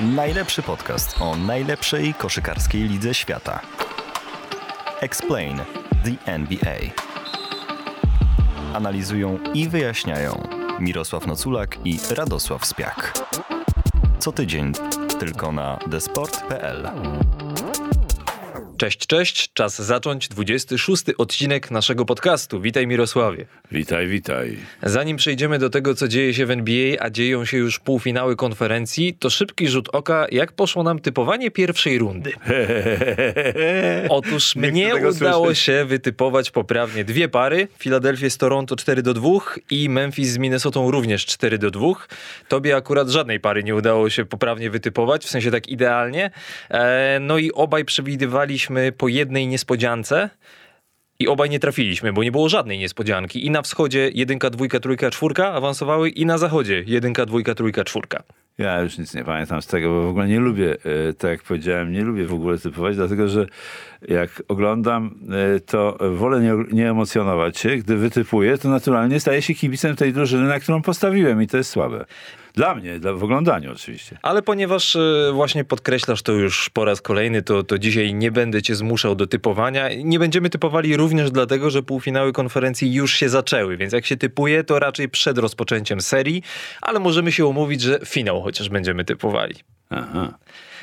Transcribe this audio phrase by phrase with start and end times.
[0.00, 3.60] Najlepszy podcast o najlepszej koszykarskiej lidze świata.
[5.00, 5.56] Explain
[6.04, 6.76] the NBA.
[8.74, 10.48] Analizują i wyjaśniają
[10.80, 13.12] Mirosław Noculak i Radosław Spiak.
[14.18, 14.72] Co tydzień
[15.18, 16.90] tylko na desport.pl.
[18.78, 19.52] Cześć, cześć.
[19.52, 22.60] Czas zacząć 26 odcinek naszego podcastu.
[22.60, 23.46] Witaj Mirosławie.
[23.72, 24.56] Witaj, witaj.
[24.82, 29.14] Zanim przejdziemy do tego, co dzieje się w NBA, a dzieją się już półfinały konferencji,
[29.14, 32.32] to szybki rzut oka, jak poszło nam typowanie pierwszej rundy.
[34.08, 37.68] Otóż mnie udało się wytypować poprawnie dwie pary.
[37.78, 39.28] Filadelfię z Toronto 4 do 2
[39.70, 41.86] i Memphis z Minnesotą również 4 do 2.
[42.48, 46.30] Tobie akurat żadnej pary nie udało się poprawnie wytypować, w sensie tak idealnie.
[46.70, 50.30] E, no i obaj przewidywaliśmy trafiliśmy po jednej niespodziance
[51.18, 53.46] i obaj nie trafiliśmy, bo nie było żadnej niespodzianki.
[53.46, 58.22] I na wschodzie jedynka, dwójka, trójka, czwórka awansowały i na zachodzie jedynka, dwójka, trójka, czwórka.
[58.58, 60.76] Ja już nic nie pamiętam z tego, bo w ogóle nie lubię,
[61.08, 63.46] e, tak jak powiedziałem, nie lubię w ogóle typować, dlatego że
[64.08, 65.14] jak oglądam,
[65.56, 67.76] e, to wolę nie, nie emocjonować się.
[67.76, 71.70] Gdy wytypuję, to naturalnie staję się kibicem tej drużyny, na którą postawiłem i to jest
[71.70, 72.04] słabe.
[72.58, 74.18] Dla mnie, dla, w oglądaniu oczywiście.
[74.22, 78.62] Ale ponieważ e, właśnie podkreślasz to już po raz kolejny, to, to dzisiaj nie będę
[78.62, 79.88] cię zmuszał do typowania.
[80.04, 84.64] Nie będziemy typowali również dlatego, że półfinały konferencji już się zaczęły, więc jak się typuje,
[84.64, 86.42] to raczej przed rozpoczęciem serii,
[86.82, 89.54] ale możemy się umówić, że finał chociaż będziemy typowali.
[89.90, 90.38] Aha.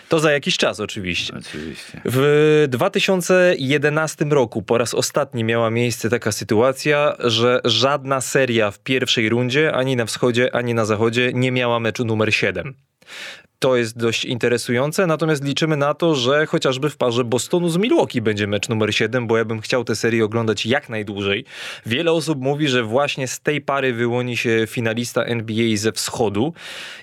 [0.09, 1.33] To za jakiś czas oczywiście.
[1.37, 2.01] Oczywiście.
[2.05, 9.29] W 2011 roku po raz ostatni miała miejsce taka sytuacja, że żadna seria w pierwszej
[9.29, 12.75] rundzie, ani na wschodzie, ani na zachodzie, nie miała meczu numer 7.
[13.59, 18.21] To jest dość interesujące, natomiast liczymy na to, że chociażby w parze Bostonu z Milwaukee
[18.21, 21.45] będzie mecz numer 7, bo ja bym chciał tę serię oglądać jak najdłużej.
[21.85, 26.53] Wiele osób mówi, że właśnie z tej pary wyłoni się finalista NBA ze wschodu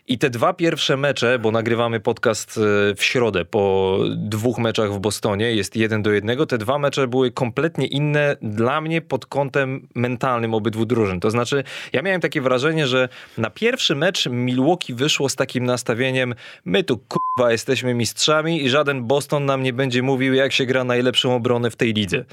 [0.08, 4.98] i te dwa pierwsze mecze, bo nagrywamy podcast e, w środę po dwóch meczach w
[4.98, 9.88] Bostonie, jest jeden do jednego, te dwa mecze były kompletnie inne dla mnie pod kątem
[9.94, 11.20] mentalnym obydwu drużyn.
[11.20, 16.34] To znaczy, ja miałem takie wrażenie, że na pierwszy mecz Milwaukee wyszło z takim nastawieniem
[16.64, 20.84] my tu kurwa jesteśmy mistrzami i żaden Boston nam nie będzie mówił, jak się gra
[20.84, 22.24] najlepszą obronę w tej lidze.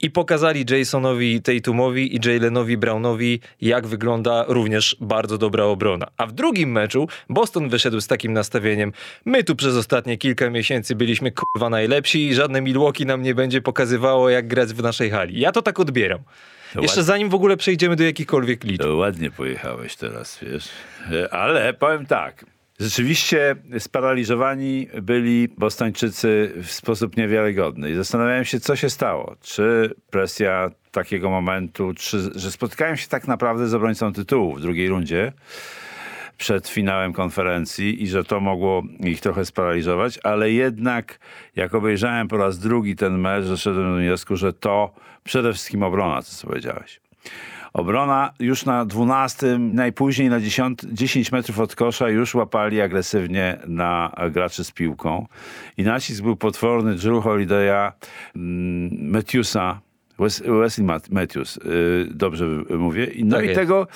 [0.00, 6.06] I pokazali Jasonowi Tatumowi i Jalenowi Brownowi, jak wygląda również bardzo dobra obrona.
[6.16, 8.92] A w drugim meczu Boston wyszedł z takim nastawieniem,
[9.24, 13.60] my tu przez ostatnie kilka miesięcy byliśmy kurwa najlepsi i żadne Milwaukee nam nie będzie
[13.62, 15.40] pokazywało, jak grać w naszej hali.
[15.40, 16.18] Ja to tak odbieram.
[16.74, 17.02] To Jeszcze ładnie.
[17.02, 18.82] zanim w ogóle przejdziemy do jakichkolwiek liczb.
[18.82, 20.68] To ładnie pojechałeś teraz, wiesz.
[21.30, 22.44] Ale powiem tak,
[22.80, 29.36] Rzeczywiście sparaliżowani byli Bostończycy w sposób niewiarygodny i zastanawiałem się, co się stało.
[29.40, 34.88] Czy presja takiego momentu, czy, że spotykają się tak naprawdę z obrońcą tytułu w drugiej
[34.88, 35.32] rundzie
[36.36, 41.18] przed finałem konferencji i że to mogło ich trochę sparaliżować, ale jednak
[41.56, 44.94] jak obejrzałem po raz drugi ten mecz, doszedłem do wniosku, że to
[45.24, 47.00] przede wszystkim obrona, co powiedziałeś.
[47.72, 54.12] Obrona już na 12, najpóźniej na 10, 10 metrów od kosza już łapali agresywnie na
[54.30, 55.26] graczy z piłką.
[55.76, 56.94] I nacisk był potworny.
[56.94, 57.92] Drew Holiday'a,
[58.36, 59.80] mm, Matthewsa,
[60.18, 61.60] Wesley Matthews, y,
[62.10, 62.46] dobrze
[62.78, 63.10] mówię.
[63.24, 63.86] No tak i tego,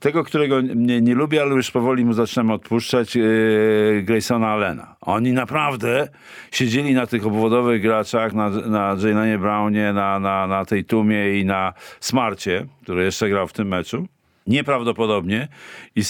[0.00, 4.96] tego, którego nie, nie lubię, ale już powoli mu zaczynamy odpuszczać, yy, Graysona Allena.
[5.00, 6.08] Oni naprawdę
[6.50, 11.44] siedzieli na tych obwodowych graczach, na, na Jalenie Brownie, na, na, na tej Tumie i
[11.44, 14.06] na Smarcie, który jeszcze grał w tym meczu
[14.46, 15.48] nieprawdopodobnie
[15.96, 16.02] i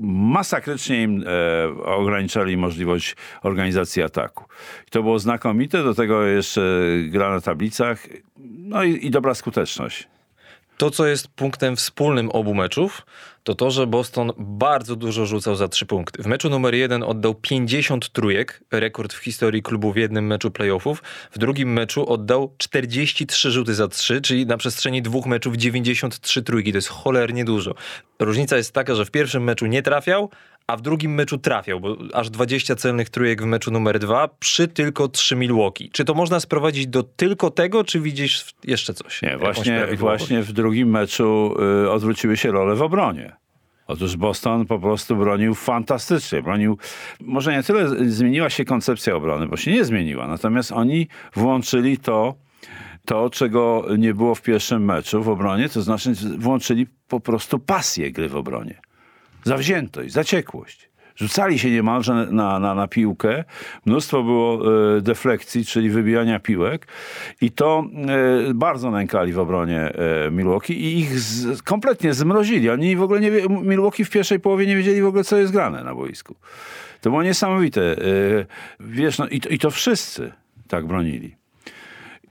[0.00, 4.44] masakrycznie im e, ograniczali możliwość organizacji ataku.
[4.86, 6.60] I to było znakomite, do tego jeszcze
[7.08, 8.06] gra na tablicach,
[8.58, 10.08] no i, i dobra skuteczność.
[10.80, 13.06] To, co jest punktem wspólnym obu meczów,
[13.44, 16.22] to to, że Boston bardzo dużo rzucał za trzy punkty.
[16.22, 21.02] W meczu numer jeden oddał 50 trójek, rekord w historii klubu w jednym meczu playoffów.
[21.32, 26.72] W drugim meczu oddał 43 rzuty za trzy, czyli na przestrzeni dwóch meczów 93 trójki.
[26.72, 27.74] To jest cholernie dużo.
[28.18, 30.30] Różnica jest taka, że w pierwszym meczu nie trafiał,
[30.70, 34.68] a w drugim meczu trafiał, bo aż 20 celnych trójek w meczu numer dwa przy
[34.68, 35.90] tylko 3 Milwaukee.
[35.90, 39.22] Czy to można sprowadzić do tylko tego, czy widzisz jeszcze coś?
[39.22, 43.36] Nie, właśnie, właśnie w drugim meczu y, odwróciły się role w obronie.
[43.86, 46.42] Otóż Boston po prostu bronił fantastycznie.
[46.42, 46.78] Bronił,
[47.20, 52.34] może nie tyle zmieniła się koncepcja obrony, bo się nie zmieniła, natomiast oni włączyli to,
[53.04, 58.12] to, czego nie było w pierwszym meczu w obronie, to znaczy włączyli po prostu pasję
[58.12, 58.80] gry w obronie
[59.44, 60.90] zawziętość, zaciekłość.
[61.20, 63.44] Rzucali się niemalże na, na, na piłkę.
[63.86, 64.60] Mnóstwo było
[64.96, 66.86] e, deflekcji, czyli wybijania piłek.
[67.40, 67.84] I to
[68.48, 72.70] e, bardzo nękali w obronie e, Milwaukee i ich z, kompletnie zmrozili.
[72.70, 75.84] Oni w ogóle nie Milwaukee w pierwszej połowie nie wiedzieli w ogóle, co jest grane
[75.84, 76.36] na boisku.
[77.00, 77.96] To było niesamowite.
[78.80, 80.32] Wiesz, no i to, i to wszyscy
[80.68, 81.39] tak bronili.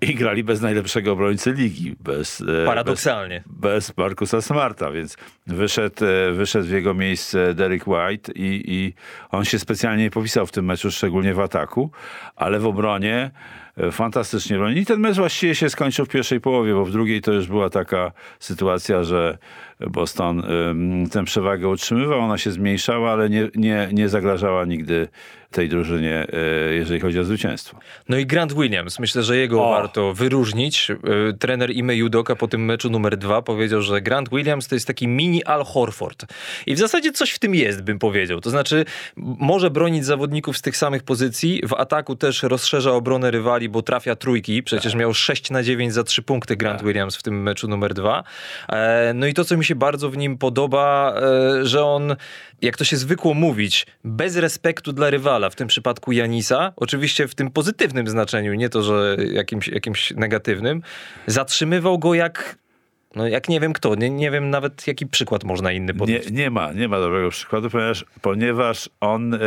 [0.02, 1.96] I grali bez najlepszego obrońcy ligi.
[2.00, 3.44] Bez, e, Paradoksalnie.
[3.46, 5.18] Bez, bez Markusa Smarta, więc
[5.48, 8.94] wyszedł, e, wyszedł w jego miejsce Derek White i, i
[9.32, 11.92] on się specjalnie nie popisał w tym meczu, szczególnie w ataku,
[12.36, 13.32] ale w obronie
[13.78, 14.78] e, fantastycznie broni.
[14.78, 17.70] I ten mecz właściwie się skończył w pierwszej połowie, bo w drugiej to już była
[17.70, 19.38] taka sytuacja, że
[19.80, 20.44] Boston
[21.12, 25.08] tę przewagę utrzymywał, ona się zmniejszała, ale nie, nie, nie zagrażała nigdy
[25.52, 26.28] tej drużynie,
[26.70, 27.78] y, jeżeli chodzi o zwycięstwo.
[28.10, 29.72] No i Grant Williams, myślę, że jego O.
[29.72, 30.90] warto wyróżnić.
[31.30, 34.88] Y, Trener Ime Judoka po tym meczu numer dwa powiedział, że Grant Williams to jest
[34.88, 36.26] taki mini Al Horford.
[36.68, 38.42] I w zasadzie coś w tym jest, bym powiedział.
[38.42, 38.86] To znaczy,
[39.18, 44.16] może bronić zawodników z tych samych pozycji, w ataku też rozszerza obronę rywali, bo trafia
[44.16, 44.64] trójki.
[44.64, 48.24] Przecież miał 6 na 9 za 3 punkty Grant Williams w tym meczu numer dwa.
[48.70, 52.16] E, No i to, co mi się bardzo w nim podoba, e, że on,
[52.62, 57.36] jak to się zwykło mówić, bez respektu dla rywala, w tym przypadku Janisa, oczywiście w
[57.36, 60.82] tym pozytywnym znaczeniu, nie to, że jakimś, jakimś negatywnym,
[61.28, 62.56] zatrzymywał go jak,
[63.16, 66.32] no jak nie wiem kto, nie, nie wiem nawet jaki przykład można inny Nie, podać.
[66.32, 69.40] nie ma, nie ma dobrego przykładu, ponieważ, ponieważ on e,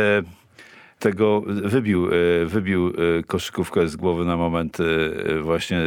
[1.03, 5.79] tego wybił, e, wybił e, koszykówkę z głowy na moment e, właśnie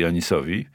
[0.00, 0.66] Janisowi.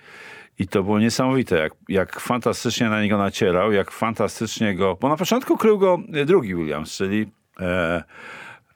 [0.59, 4.97] I to było niesamowite, jak, jak fantastycznie na niego nacierał, jak fantastycznie go...
[5.01, 8.03] Bo na początku krył go e, drugi Williams, czyli e,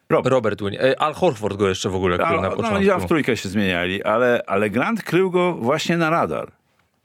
[0.10, 0.32] Robert.
[0.34, 2.78] Robert Williams, e, Al Horford go jeszcze w ogóle krył Ale, na no, początku.
[2.78, 6.52] oni tam w trójkę się zmieniali, ale, ale Grant krył go właśnie na radar,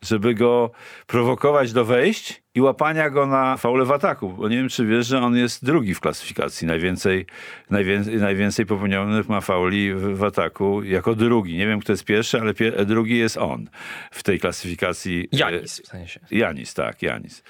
[0.07, 0.71] żeby go
[1.07, 4.29] prowokować do wejść i łapania go na faule w ataku.
[4.29, 6.67] Bo nie wiem, czy wiesz, że on jest drugi w klasyfikacji.
[6.67, 7.27] Najwięcej,
[7.71, 11.57] najwięcej, najwięcej popełnionych ma fauli w, w ataku jako drugi.
[11.57, 12.55] Nie wiem, kto jest pierwszy, ale
[12.87, 13.69] drugi jest on
[14.11, 15.29] w tej klasyfikacji.
[15.33, 16.21] e, Janis w sensie.
[16.31, 17.43] Janis, tak, Janis.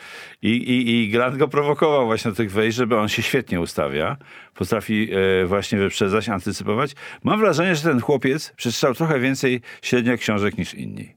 [0.42, 4.16] I, i, I Grant go prowokował właśnie do tych wejść, żeby on się świetnie ustawia.
[4.54, 5.08] Potrafi
[5.42, 6.92] e, właśnie wyprzedzać, antycypować.
[7.22, 11.14] Mam wrażenie, że ten chłopiec przeczytał trochę więcej średnio książek niż inni.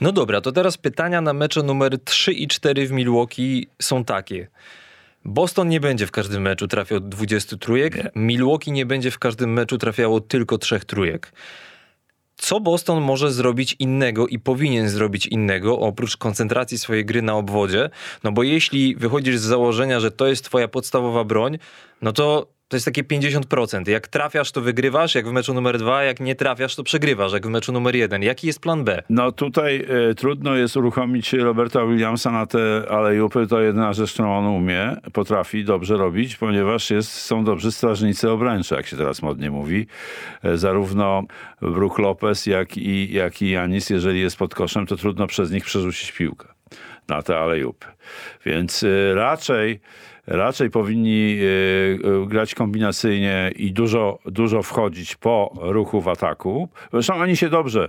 [0.00, 4.48] No dobra, to teraz pytania na mecze numer 3 i 4 w Milwaukee są takie.
[5.24, 9.78] Boston nie będzie w każdym meczu trafiał 20 trójek, Milwaukee nie będzie w każdym meczu
[9.78, 11.32] trafiało tylko trzech trójek.
[12.36, 17.90] Co Boston może zrobić innego i powinien zrobić innego, oprócz koncentracji swojej gry na obwodzie?
[18.24, 21.58] No bo jeśli wychodzisz z założenia, że to jest twoja podstawowa broń,
[22.02, 23.88] no to to jest takie 50%.
[23.88, 27.46] Jak trafiasz, to wygrywasz, jak w meczu numer dwa, jak nie trafiasz, to przegrywasz, jak
[27.46, 28.22] w meczu numer jeden.
[28.22, 29.02] Jaki jest plan B?
[29.10, 33.46] No tutaj e, trudno jest uruchomić Roberta Williamsa na te alejupy.
[33.46, 38.74] To jedyna rzecz, którą on umie, potrafi dobrze robić, ponieważ jest, są dobrzy strażnicy obrończy,
[38.74, 39.86] jak się teraz modnie mówi.
[40.42, 41.22] E, zarówno
[41.62, 45.64] Brook Lopez, jak i, jak i Janis, jeżeli jest pod koszem, to trudno przez nich
[45.64, 46.55] przerzucić piłkę
[47.08, 47.86] na te alejupy.
[48.46, 49.80] Więc e, raczej
[50.26, 56.68] raczej powinni e, e, grać kombinacyjnie i dużo, dużo wchodzić po ruchu w ataku.
[56.92, 57.88] Zresztą oni się dobrze,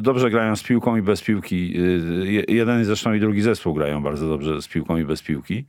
[0.00, 1.72] dobrze grają z piłką i bez piłki.
[2.24, 5.64] Je- Jeden zresztą i drugi zespół grają bardzo dobrze z piłką i bez piłki.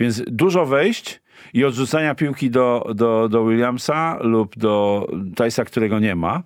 [0.00, 1.20] Więc dużo wejść
[1.54, 5.06] i odrzucenia piłki do, do, do Williamsa lub do
[5.36, 6.42] Tysa, którego nie ma.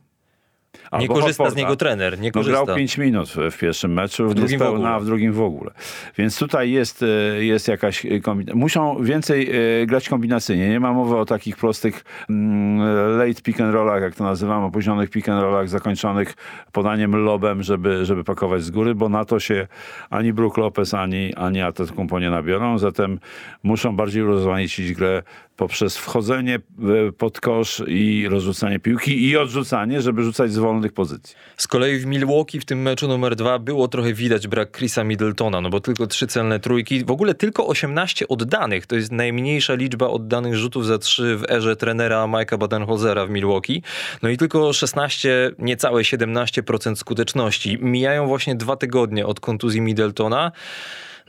[0.75, 2.65] Nie Albo korzysta z niego trener, nie No, korzysta.
[2.65, 4.89] grał 5 minut w, w pierwszym meczu, w drugim w ogóle.
[4.89, 5.71] a w drugim w ogóle.
[6.19, 8.61] Więc tutaj jest, e, jest jakaś kombinacja.
[8.61, 9.51] Muszą więcej
[9.83, 10.69] e, grać kombinacyjnie.
[10.69, 15.11] Nie ma mowy o takich prostych mm, late pick and rollach, jak to nazywam, opóźnionych
[15.11, 16.35] pick and rollach zakończonych
[16.73, 19.67] podaniem lobem, żeby, żeby pakować z góry, bo na to się
[20.11, 22.79] ani Brook Lopez, ani, ani Antetokounmpo nie nabiorą.
[22.79, 23.19] Zatem
[23.63, 25.23] muszą bardziej rozmaicić grę
[25.61, 31.37] poprzez wchodzenie e, pod kosz i rozrzucanie piłki i odrzucanie, żeby rzucać z wolnych pozycji.
[31.57, 35.61] Z kolei w Milwaukee w tym meczu numer dwa było trochę widać brak Chrisa Middletona,
[35.61, 40.09] no bo tylko trzy celne trójki, w ogóle tylko 18 oddanych, to jest najmniejsza liczba
[40.09, 43.83] oddanych rzutów za trzy w erze trenera Mike'a Badenholzera w Milwaukee,
[44.23, 47.79] no i tylko 16, niecałe 17% skuteczności.
[47.81, 50.53] Mijają właśnie dwa tygodnie od kontuzji Middletona,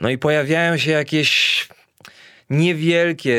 [0.00, 1.68] no i pojawiają się jakieś
[2.50, 3.36] niewielkie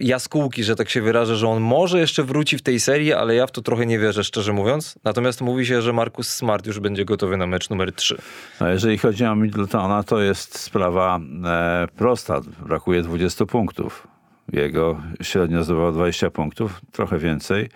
[0.00, 3.46] jaskółki, że tak się wyrażę, że on może jeszcze wróci w tej serii, ale ja
[3.46, 4.98] w to trochę nie wierzę, szczerze mówiąc.
[5.04, 8.16] Natomiast mówi się, że Markus Smart już będzie gotowy na mecz numer 3.
[8.60, 12.40] A jeżeli chodzi o Middletona, to jest sprawa e, prosta.
[12.66, 14.08] Brakuje 20 punktów.
[14.52, 17.68] Jego średnio zdobywał 20 punktów, trochę więcej.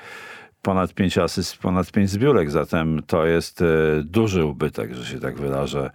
[0.62, 3.64] Ponad 5 asyst, ponad 5 zbiórek, zatem to jest e,
[4.04, 5.90] duży ubytek, że się tak wyrażę,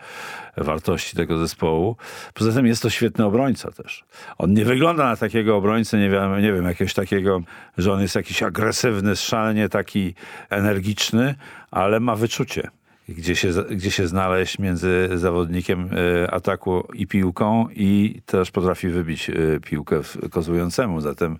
[0.58, 1.96] wartości tego zespołu.
[2.34, 4.04] Poza tym jest to świetny obrońca też.
[4.38, 7.42] On nie wygląda na takiego obrońcę, nie wiem, nie wiem jakiegoś takiego,
[7.78, 10.14] że on jest jakiś agresywny, szalenie taki
[10.50, 11.36] energiczny,
[11.72, 12.70] ale ma wyczucie
[13.10, 15.90] gdzie się, gdzie się znaleźć między zawodnikiem
[16.24, 19.34] e, ataku i piłką i też potrafi wybić e,
[19.66, 21.02] piłkę kozłującemu.
[21.02, 21.38] Zatem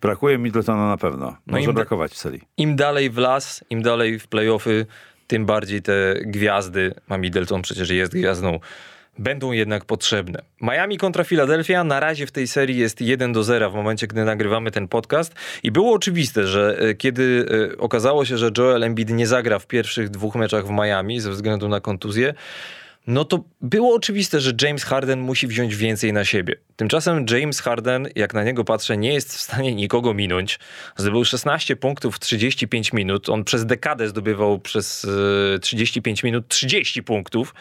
[0.00, 1.36] brakuje Middletona na pewno.
[1.46, 2.40] Może im da- brakować w serii.
[2.56, 4.86] Im dalej w las, im dalej w playoffy,
[5.26, 8.60] tym bardziej te gwiazdy, a Middleton przecież jest gwiazdą,
[9.18, 10.42] będą jednak potrzebne.
[10.60, 14.24] Miami kontra Philadelphia na razie w tej serii jest 1 do 0 w momencie, gdy
[14.24, 19.10] nagrywamy ten podcast i było oczywiste, że e, kiedy e, okazało się, że Joel Embiid
[19.10, 22.34] nie zagra w pierwszych dwóch meczach w Miami ze względu na kontuzję,
[23.06, 26.56] no to było oczywiste, że James Harden musi wziąć więcej na siebie.
[26.76, 30.58] Tymczasem James Harden, jak na niego patrzę, nie jest w stanie nikogo minąć.
[30.96, 33.28] Zdobył 16 punktów w 35 minut.
[33.28, 35.06] On przez dekadę zdobywał przez
[35.54, 37.54] e, 35 minut 30 punktów.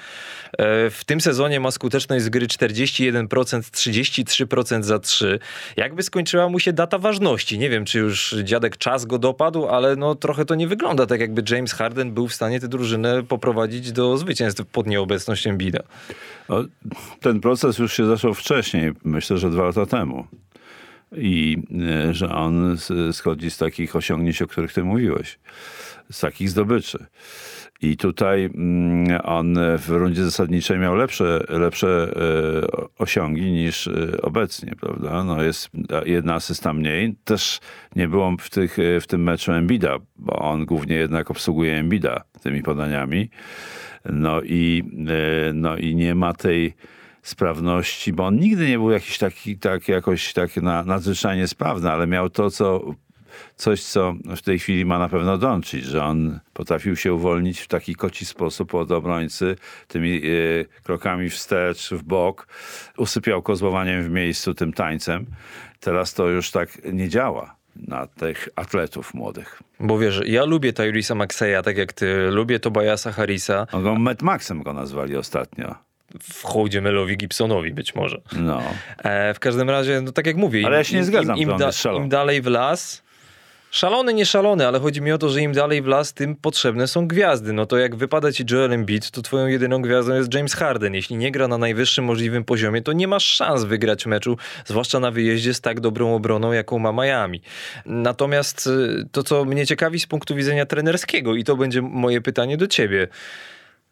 [0.58, 5.40] E, w tym sezonie ma skuteczność z gry 41%, 33% za 3.
[5.78, 7.60] Jakby skończyła mu się data ważności.
[7.60, 11.20] Nie wiem, czy już dziadek czas go dopadł, ale no trochę to nie wygląda tak,
[11.20, 15.35] jakby James Harden był w stanie tę drużynę poprowadzić do zwycięstw pod nieobecność
[17.22, 20.28] Ten proces już się zaczął wcześniej, myślę, że dwa lata temu.
[21.18, 21.58] I
[22.08, 22.78] e, że on
[23.12, 25.40] schodzi z takich osiągnięć, o których ty mówiłeś,
[26.12, 27.06] z takich zdobyczy.
[27.82, 34.74] I tutaj mm, on w rundzie zasadniczej miał lepsze, lepsze e, osiągi niż e, obecnie,
[34.82, 35.24] prawda?
[35.24, 35.70] No jest
[36.06, 37.16] jedna asysta mniej.
[37.24, 37.60] Też
[37.96, 38.50] nie było w,
[39.02, 43.30] w tym meczu Embida, bo on głównie jednak obsługuje Embida tymi podaniami.
[44.06, 44.84] No i,
[45.50, 46.74] e, no i nie ma tej
[47.22, 52.08] sprawności, bo on nigdy nie był jakiś taki, tak jakoś tak na, nadzwyczajnie sprawny, ale
[52.08, 52.82] miał to, co
[53.56, 57.68] coś, co w tej chwili ma na pewno Doncic, że on potrafił się uwolnić w
[57.68, 59.56] taki koci sposób od obrońcy,
[59.88, 60.22] tymi e,
[60.84, 62.48] krokami wstecz, w bok,
[62.98, 65.26] usypiał kozłowaniem w miejscu tym tańcem.
[65.80, 69.62] Teraz to już tak nie działa na tych atletów młodych.
[69.80, 74.22] Bo wiesz, ja lubię Tyrisa Maxeya, tak jak ty, lubię Tobiasa Harrisa, On go Mad
[74.22, 75.76] Maxem go nazwali ostatnio.
[76.22, 78.22] w hołdzie Melowi Gibsonowi być może.
[78.40, 78.62] No.
[78.98, 81.38] E, w każdym razie, no tak jak mówię, im, Ale ja się nie im, zgadzam,
[81.38, 82.04] im, im, szalony.
[82.04, 83.04] im dalej w las,
[83.76, 86.88] szalony, nie szalony, ale chodzi mi o to, że im dalej w las, tym potrzebne
[86.88, 87.54] są gwiazdy.
[87.54, 90.94] No to jak wypada ci Joel Embiid, to twoją jedyną gwiazdą jest James Harden.
[90.94, 95.12] Jeśli nie gra na najwyższym możliwym poziomie, to nie masz szans wygrać meczu, zwłaszcza na
[95.12, 97.42] wyjeździe z tak dobrą obroną, jaką ma Miami.
[97.86, 102.58] Natomiast y, to, co mnie ciekawi z punktu widzenia trenerskiego i to będzie moje pytanie
[102.58, 103.08] do ciebie.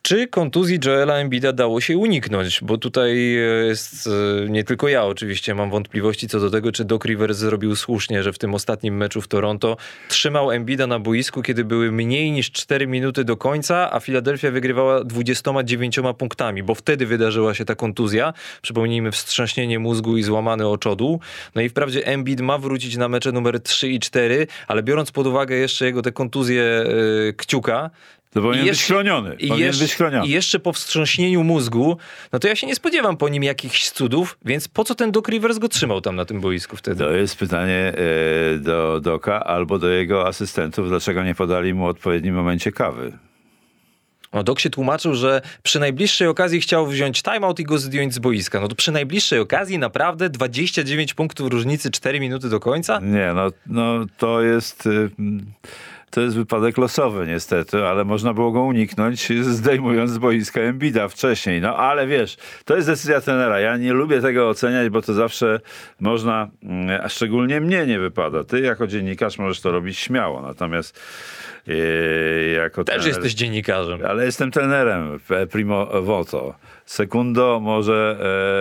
[0.07, 2.59] Czy kontuzji Joela Embida dało się uniknąć?
[2.61, 6.85] Bo tutaj e, jest, e, nie tylko ja oczywiście mam wątpliwości co do tego, czy
[6.85, 9.77] Doc Rivers zrobił słusznie, że w tym ostatnim meczu w Toronto
[10.09, 15.03] trzymał Embida na boisku, kiedy były mniej niż 4 minuty do końca, a Philadelphia wygrywała
[15.03, 18.33] 29 punktami, bo wtedy wydarzyła się ta kontuzja.
[18.61, 21.19] Przypomnijmy wstrząśnienie mózgu i złamany oczodół.
[21.55, 25.27] No i wprawdzie Embiid ma wrócić na mecze numer 3 i 4, ale biorąc pod
[25.27, 27.89] uwagę jeszcze jego te kontuzje e, kciuka,
[28.33, 29.29] To powinien I być chroniony.
[29.29, 30.27] Powinien jeszcze, być chroniony.
[30.27, 31.97] I jeszcze po wstrząśnieniu mózgu,
[32.33, 35.27] no to ja się nie spodziewam po nim jakichś cudów, więc po co ten Doc
[35.27, 37.03] Rivers go trzymał tam na tym boisku wtedy?
[37.03, 37.93] To jest pytanie
[38.55, 43.17] e, do Doka albo do jego asystentów, dlaczego nie podali mu w odpowiednim momencie kawy.
[44.33, 48.19] No, Doc się tłumaczył, że przy najbliższej okazji chciał wziąć timeout i go zdjąć z
[48.19, 48.59] boiska.
[48.59, 52.99] No to przy najbliższej okazji naprawdę 29 punktów różnicy 4 minuty do końca?
[52.99, 54.85] Nie, no, no to jest...
[54.85, 55.09] y,
[56.13, 61.61] To jest wypadek losowy niestety, ale można było go uniknąć zdejmując z boiska Embida wcześniej.
[61.61, 63.59] No ale wiesz, to jest decyzja trenera.
[63.59, 65.59] Ja nie lubię tego oceniać, bo to zawsze
[65.99, 68.43] można, mm, a szczególnie mnie nie wypada.
[68.43, 70.99] Ty jako dziennikarz możesz to robić śmiało, natomiast
[71.67, 71.73] e,
[72.47, 73.07] jako Też trener...
[73.07, 73.99] jesteś dziennikarzem.
[74.07, 76.55] Ale jestem trenerem, e, primo voto.
[76.85, 78.17] Sekundo, może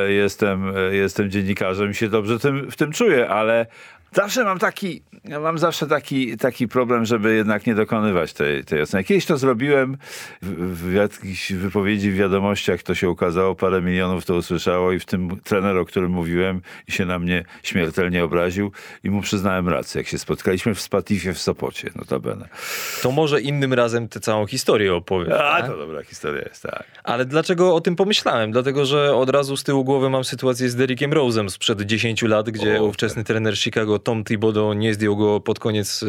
[0.08, 3.66] e, jestem, e, jestem dziennikarzem i się dobrze tym, w tym czuję, ale
[4.12, 8.82] zawsze mam taki, ja mam zawsze taki, taki problem, żeby jednak nie dokonywać tej, tej
[8.82, 9.04] oceny.
[9.04, 9.96] Kiedyś to zrobiłem
[10.42, 15.04] w, w jakiejś wypowiedzi w wiadomościach, to się ukazało, parę milionów to usłyszało i w
[15.04, 18.72] tym trener, o którym mówiłem i się na mnie śmiertelnie obraził
[19.04, 22.48] i mu przyznałem rację, jak się spotkaliśmy w Spatifie w Sopocie, notabene.
[23.02, 25.32] To może innym razem tę całą historię opowiem.
[25.32, 25.66] A, tak?
[25.66, 26.84] to dobra historia jest, tak.
[27.04, 28.52] Ale dlaczego o tym pomyślałem?
[28.52, 32.50] Dlatego, że od razu z tyłu głowy mam sytuację z Derrickiem Rose'em sprzed 10 lat,
[32.50, 36.06] gdzie O, ówczesny trener Chicago Tom Thibodeau nie zdjął go pod koniec e,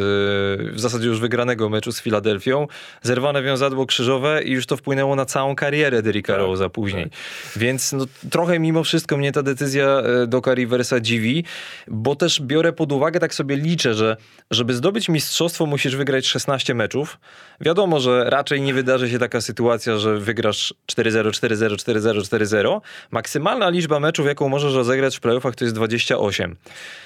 [0.71, 2.67] w zasadzie już wygranego meczu z Filadelfią.
[3.01, 7.09] Zerwane wiązadło krzyżowe i już to wpłynęło na całą karierę Derricka Tak, Rose'a później.
[7.55, 11.43] Więc no, trochę mimo wszystko mnie ta decyzja e, Doka Riversa dziwi,
[11.87, 14.17] bo też biorę pod uwagę, tak sobie liczę, że
[14.51, 17.19] żeby zdobyć mistrzostwo musisz wygrać 16 meczów.
[17.61, 22.81] Wiadomo, że raczej nie wydarzy się taka sytuacja, że wygrasz 4-0, 4-0, 4-0, 4-0.
[23.11, 26.55] Maksymalna liczba meczów, jaką możesz rozegrać w playoffach to jest 28.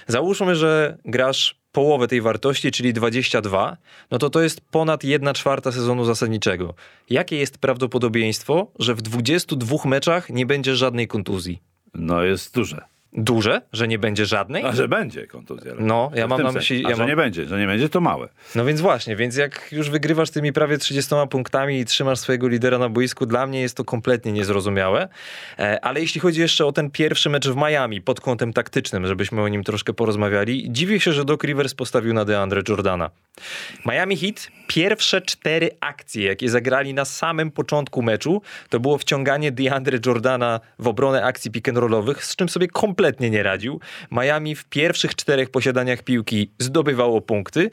[0.08, 3.78] Załóżmy, że grasz połowę tej wartości, czyli 22,
[4.12, 6.74] no to to jest ponad 1 czwarta sezonu zasadniczego.
[7.10, 11.62] Jakie jest prawdopodobieństwo, że w 22 meczach nie będzie żadnej kontuzji?
[11.94, 12.97] No jest duże.
[13.18, 14.66] Duże, że nie będzie żadnej?
[14.66, 15.74] A że będzie kontuzja.
[15.80, 18.30] No, ja mam na myśli- ja że mam- nie będzie, że nie będzie, to małe.
[18.56, 22.78] No więc właśnie, więc jak już wygrywasz tymi prawie 30 punktami i trzymasz swojego lidera
[22.78, 25.08] na boisku, dla mnie jest to kompletnie niezrozumiałe.
[25.60, 29.42] E, Ale jeśli chodzi jeszcze o ten pierwszy mecz w Miami pod kątem taktycznym, żebyśmy
[29.42, 33.10] o nim troszkę porozmawiali, dziwię się, że Doc Rivers postawił na DeAndre Jordana.
[33.86, 40.00] Miami Heat pierwsze cztery akcje, jakie zagrali na samym początku meczu, to było wciąganie DeAndre
[40.06, 43.80] Jordana w obronę akcji pick and rollowych, z czym sobie kompletnie nie radził.
[44.12, 47.70] Miami w pierwszych czterech posiadaniach piłki zdobywało punkty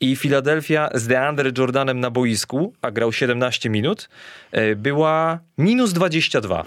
[0.00, 4.08] i Philadelphia z DeAndre Jordanem na boisku, a grał 17 minut,
[4.52, 6.64] e, była minus 22.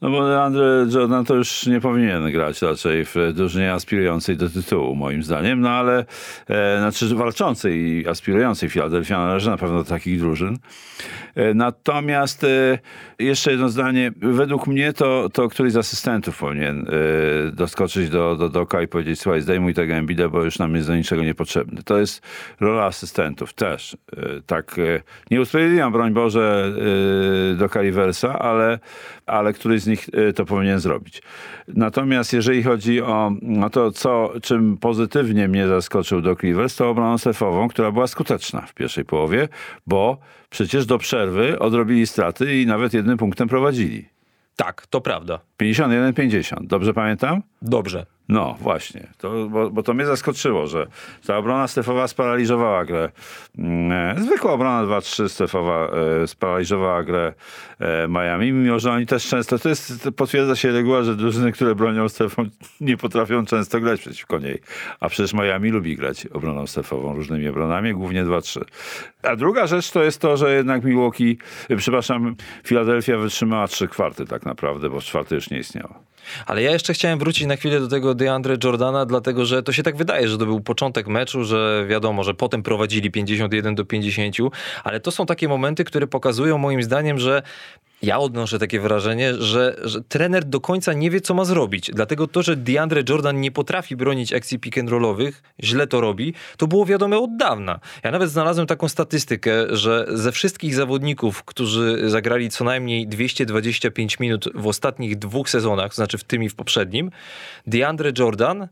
[0.00, 4.94] No bo Andre Jordan to już nie powinien grać raczej w drużynie aspirującej do tytułu,
[4.94, 6.04] moim zdaniem, no ale
[6.48, 10.58] e, znaczy walczącej i aspirującej Filadelfia należy na pewno do takich drużyn.
[11.34, 12.78] E, natomiast e,
[13.18, 14.12] jeszcze jedno zdanie.
[14.16, 19.20] Według mnie to, to któryś z asystentów powinien e, doskoczyć do, do Doka i powiedzieć,
[19.20, 21.82] słuchaj, zdejmuj tego Embida, bo już nam jest do niczego niepotrzebny.
[21.82, 22.22] To jest
[22.60, 23.96] rola asystentów też.
[24.16, 26.72] E, tak, e, nie usprawiedliwiam, broń Boże,
[27.52, 28.78] e, Doka Riversa, ale,
[29.26, 31.22] ale któryś z nich e, to powinien zrobić.
[31.68, 33.32] Natomiast jeżeli chodzi o
[33.72, 38.74] to, co, czym pozytywnie mnie zaskoczył Doc Rivers, to obroną strefową, która była skuteczna w
[38.74, 39.48] pierwszej połowie,
[39.86, 40.18] bo
[40.50, 44.08] przecież do przerwy odrobili straty i nawet jednym punktem prowadzili.
[44.56, 45.40] Tak, to prawda.
[45.60, 46.66] 51-50.
[46.66, 47.42] Dobrze pamiętam?
[47.62, 48.06] Dobrze.
[48.28, 49.06] No, właśnie.
[49.18, 50.86] To, bo, bo to mnie zaskoczyło, że
[51.26, 53.10] ta obrona strefowa sparaliżowała grę.
[53.58, 55.90] Mm, e, Zwykła obrona 2-3 strefowa
[56.22, 57.32] e, sparaliżowała grę
[57.78, 61.74] e, Miami, mimo że oni też często, to jest, potwierdza się reguła, że drużyny, które
[61.74, 62.44] bronią strefą
[62.80, 64.60] nie potrafią często grać przeciwko niej.
[65.00, 68.60] A przecież Miami lubi grać obroną strefową, różnymi obronami, głównie 2-3.
[69.22, 71.38] A druga rzecz to jest to, że jednak Milwaukee,
[71.76, 75.94] przepraszam, Filadelfia wytrzymała trzy kwarty tak naprawdę, bo czwarty już nie istniało.
[76.46, 79.82] Ale ja jeszcze chciałem wrócić na chwilę do tego DeAndre Jordana, dlatego że to się
[79.82, 84.36] tak wydaje, że to był początek meczu, że wiadomo, że potem prowadzili 51 do 50,
[84.84, 87.42] ale to są takie momenty, które pokazują moim zdaniem, że
[88.02, 91.90] ja odnoszę takie wrażenie, że, że trener do końca nie wie, co ma zrobić.
[91.94, 96.34] Dlatego to, że DeAndre Jordan nie potrafi bronić akcji pick and rollowych, źle to robi,
[96.56, 97.80] to było wiadome od dawna.
[98.04, 104.48] Ja nawet znalazłem taką statystykę, że ze wszystkich zawodników, którzy zagrali co najmniej 225 minut
[104.54, 107.10] w ostatnich dwóch sezonach, to znaczy w tym i w poprzednim,
[107.66, 108.68] DeAndre Jordan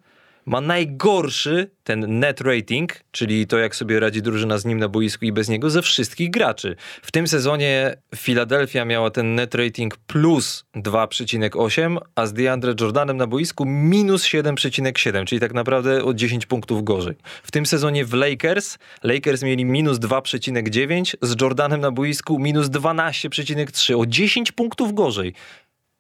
[0.47, 5.25] ma najgorszy ten net rating, czyli to jak sobie radzi drużyna z nim na boisku
[5.25, 6.77] i bez niego, ze wszystkich graczy.
[7.03, 13.27] W tym sezonie Philadelphia miała ten net rating plus 2,8, a z DeAndre Jordanem na
[13.27, 17.15] boisku minus 7,7, czyli tak naprawdę o 10 punktów gorzej.
[17.43, 24.01] W tym sezonie w Lakers, Lakers mieli minus 2,9, z Jordanem na boisku minus 12,3,
[24.01, 25.35] o 10 punktów gorzej.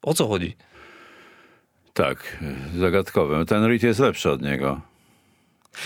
[0.02, 0.56] O co chodzi?
[1.94, 2.44] Tak,
[2.78, 3.44] zagadkowe.
[3.44, 4.80] Ten Reed jest lepszy od niego.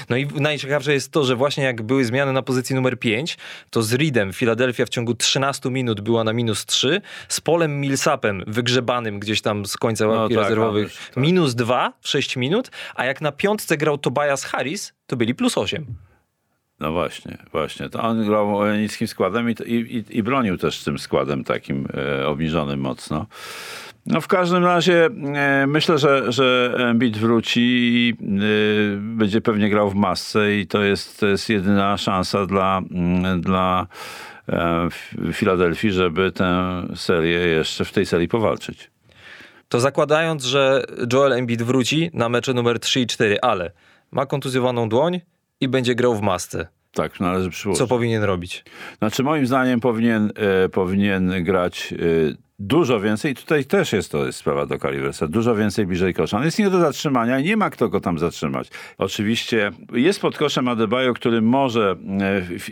[0.08, 3.38] No i najciekawsze jest to, że właśnie jak były zmiany na pozycji numer 5,
[3.70, 8.42] to z Reedem Philadelphia w ciągu 13 minut była na minus 3, z Polem Millsapem
[8.46, 11.16] wygrzebanym gdzieś tam z końca łapki tak, rezerwowych Ależ, tak.
[11.16, 15.58] minus 2 w 6 minut, a jak na piątce grał Tobias Harris, to byli plus
[15.58, 15.86] 8.
[16.80, 17.88] No właśnie, właśnie.
[17.90, 22.26] To on grał niskim składem i, i, i, i bronił też tym składem takim e,
[22.26, 23.26] obniżonym mocno.
[24.10, 29.90] No w każdym razie e, myślę, że, że Embiid wróci i e, będzie pewnie grał
[29.90, 33.86] w masce i to jest, to jest jedyna szansa dla, mm, dla
[34.48, 34.88] e,
[35.32, 38.90] Filadelfii, żeby tę serię jeszcze w tej serii powalczyć.
[39.68, 43.70] To zakładając, że Joel Embiid wróci na mecze numer 3 i 4, ale
[44.10, 45.20] ma kontuzjowaną dłoń
[45.60, 46.68] i będzie grał w masce.
[46.92, 47.78] Tak należy przyłożyć.
[47.78, 48.64] Co powinien robić?
[48.98, 50.32] Znaczy moim zdaniem powinien,
[50.64, 53.32] e, powinien grać e, dużo więcej.
[53.32, 55.28] I tutaj też jest to jest sprawa do Riversa.
[55.28, 56.38] Dużo więcej bliżej kosza.
[56.38, 58.70] On jest nie do zatrzymania i nie ma kto go tam zatrzymać.
[58.98, 61.96] Oczywiście jest pod koszem Adebayo, który może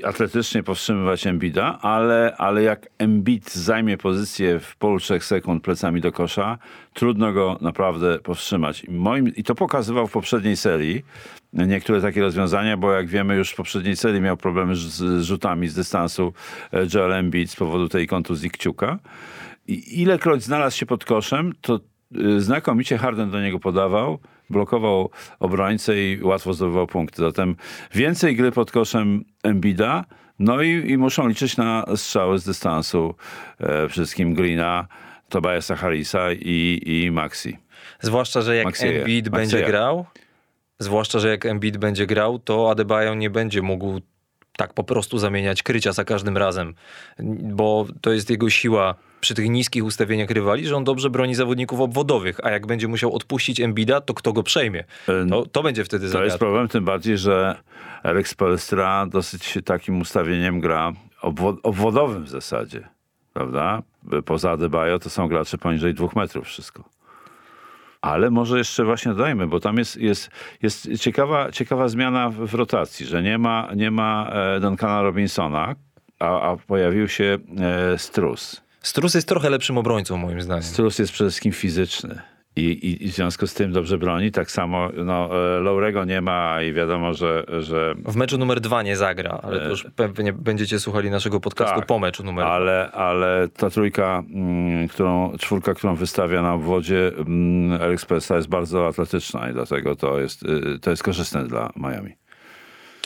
[0.03, 6.01] e, atletycznie powstrzymywać Embida, ale, ale jak Embiid zajmie pozycję w polu 3 sekund plecami
[6.01, 6.59] do kosza,
[6.95, 8.85] trudno go naprawdę powstrzymać.
[8.85, 11.05] I, moim, I to pokazywał w poprzedniej serii
[11.53, 15.75] niektóre takie rozwiązania, bo jak wiemy już w poprzedniej serii miał problemy z, rzutami z
[15.75, 16.33] dystansu
[16.73, 18.99] e, Joel Embiid z powodu tej kontuzji kciuka.
[19.69, 21.81] I ilekroć znalazł się pod koszem, to
[22.17, 24.19] y, znakomicie Harden do niego podawał,
[24.51, 27.23] blokował obrońcę i łatwo zdobywał punkty.
[27.23, 27.57] Zatem
[27.95, 30.05] więcej gry pod koszem Embida,
[30.39, 33.15] no i, i muszą liczyć na strzały z dystansu
[33.61, 34.87] e, wszystkim Greena,
[35.29, 37.59] Tobiasa Harrisa i, i Maxi.
[38.01, 39.01] Zwłaszcza, że jak Maxieje.
[39.01, 40.07] Embiid będzie grał,
[40.79, 44.01] Zwłaszcza, że jak Embiid będzie grał, to Adebayo nie będzie mógł
[44.57, 46.75] tak po prostu zamieniać krycia za każdym razem,
[47.43, 51.81] bo to jest jego siła przy tych niskich ustawieniach rywali, że on dobrze broni zawodników
[51.81, 54.85] obwodowych, a jak będzie musiał odpuścić Embida, to kto go przejmie?
[55.31, 56.25] To, to będzie wtedy To zagadka.
[56.27, 57.57] jest problem, tym bardziej, że
[58.03, 62.89] Alex Polstra dosyć takim ustawieniem gra obwo- obwodowym w zasadzie,
[63.33, 63.83] prawda?
[64.25, 66.85] Poza Adebayo to są gracze poniżej dwóch metrów wszystko.
[68.07, 70.31] Ale może jeszcze właśnie dodajmy, bo tam jest, jest,
[70.63, 75.75] jest ciekawa, ciekawa zmiana w, rotacji, że nie ma, nie ma e, Duncana Robinsona,
[76.19, 77.39] a, a pojawił się
[77.93, 78.63] e, Strus.
[78.83, 80.63] Strus jest trochę lepszym obrońcą, moim zdaniem.
[80.63, 82.23] Strus jest przede wszystkim fizyczny.
[82.57, 84.31] I, i, I w związku z tym dobrze broni.
[84.33, 88.83] Tak samo no, e, Laurego nie ma i wiadomo, że, że W meczu numer dwa
[88.83, 92.45] nie zagra, ale to już pewnie będziecie słuchali naszego podcastu E, tak, po meczu numer
[92.45, 92.55] dwa.
[92.55, 98.49] ale, ale ta trójka, mm, którą, czwórka, którą wystawia na obwodzie mm, Alex Pesta jest
[98.49, 102.26] bardzo atletyczna i dlatego to jest, y, to jest korzystne dla Miami.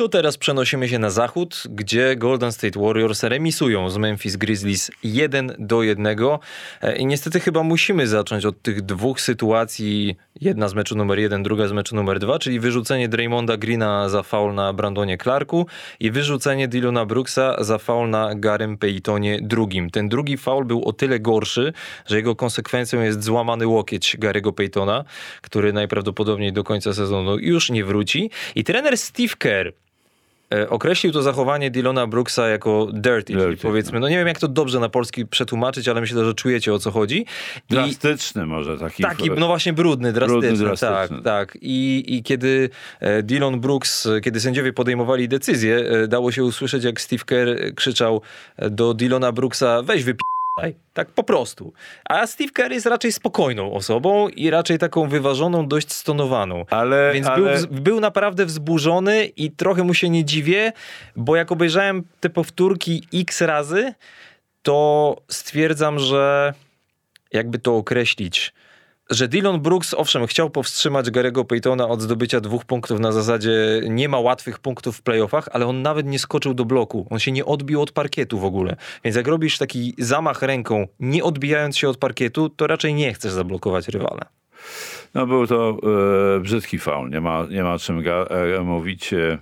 [0.00, 5.56] To teraz przenosimy się na zachód, gdzie Golden State Warriors remisują z Memphis Grizzlies 1
[5.58, 6.06] do 1.
[6.06, 10.16] E, I niestety chyba musimy zacząć od tych dwóch sytuacji.
[10.40, 14.22] Jedna z meczu numer 1, druga z meczu numer 2, czyli wyrzucenie Draymonda Greena za
[14.22, 15.66] faul na Brandonie Clarku
[16.00, 19.90] i wyrzucenie Dylona Brooksa za faul na Garym Paytonie drugim.
[19.90, 21.72] Ten drugi faul był o tyle gorszy,
[22.06, 25.04] że jego konsekwencją jest złamany łokieć Gary'ego Paytona,
[25.40, 28.30] który najprawdopodobniej do końca sezonu już nie wróci.
[28.54, 29.72] I trener Steve Kerr
[30.68, 34.80] określił to zachowanie Dylona Brooksa jako dirty, Dirty, powiedzmy, no nie wiem jak to dobrze
[34.80, 37.20] na polski przetłumaczyć, ale myślę, że czujecie o co chodzi.
[37.20, 37.26] I
[37.70, 39.02] Drastyczny może taki.
[39.02, 41.22] taki, no właśnie brudny, drastyczny, Brudny, drastyczny.
[41.22, 41.58] tak, tak.
[41.62, 46.84] I, I kiedy e, Dylan Brooks, e, kiedy sędziowie podejmowali decyzję, e, dało się usłyszeć
[46.84, 48.20] jak Steve Kerr e, krzyczał
[48.56, 50.04] e, do Dylona Brooksa, weź
[50.92, 51.72] Tak po prostu.
[52.04, 56.64] A Steve Kerr jest raczej spokojną osobą i raczej taką wyważoną, dość stonowaną.
[56.70, 57.58] Ale, Więc ale...
[57.58, 60.72] był, był naprawdę wzburzony i trochę mu się nie dziwię,
[61.16, 63.94] bo jak obejrzałem te powtórki x razy,
[64.62, 66.54] to stwierdzam, że
[67.32, 68.52] jakby to określić,
[69.10, 74.08] że Dylan Brooks, owszem, chciał powstrzymać Gary'ego Paytona od zdobycia dwóch punktów na zasadzie nie
[74.08, 77.06] ma łatwych punktów w playoffach, ale on nawet nie skoczył do bloku.
[77.10, 78.76] On się nie odbił od parkietu w ogóle.
[79.04, 83.32] Więc jak robisz taki zamach ręką, nie odbijając się od parkietu, to raczej nie chcesz
[83.32, 84.26] zablokować rywala.
[85.14, 85.76] No był to
[86.36, 89.12] e, brzydki faul, nie ma, nie ma o czym ga, e, mówić.
[89.12, 89.38] E,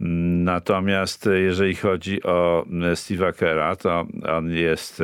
[0.00, 4.06] Natomiast e, jeżeli chodzi o e, Steve'a Kera, to
[4.36, 5.02] on jest,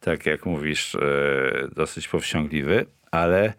[0.00, 0.96] tak jak mówisz,
[1.76, 3.52] dosyć powściągliwy, ale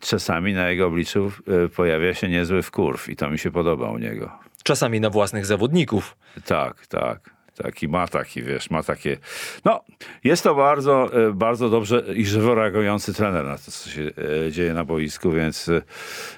[0.00, 1.32] czasami na jego obliczu
[1.64, 4.30] e, pojawia się niezły wkurw i to mi się podoba u niego.
[4.62, 6.16] Czasami na własnych zawodników.
[6.44, 7.34] Tak, tak.
[7.62, 9.16] Taki ma taki, wiesz, ma takie.
[9.64, 9.84] No,
[10.24, 14.10] jest to bardzo, e, bardzo dobrze i żywo reagujący trener na to, co się
[14.46, 15.70] e, dzieje na boisku, więc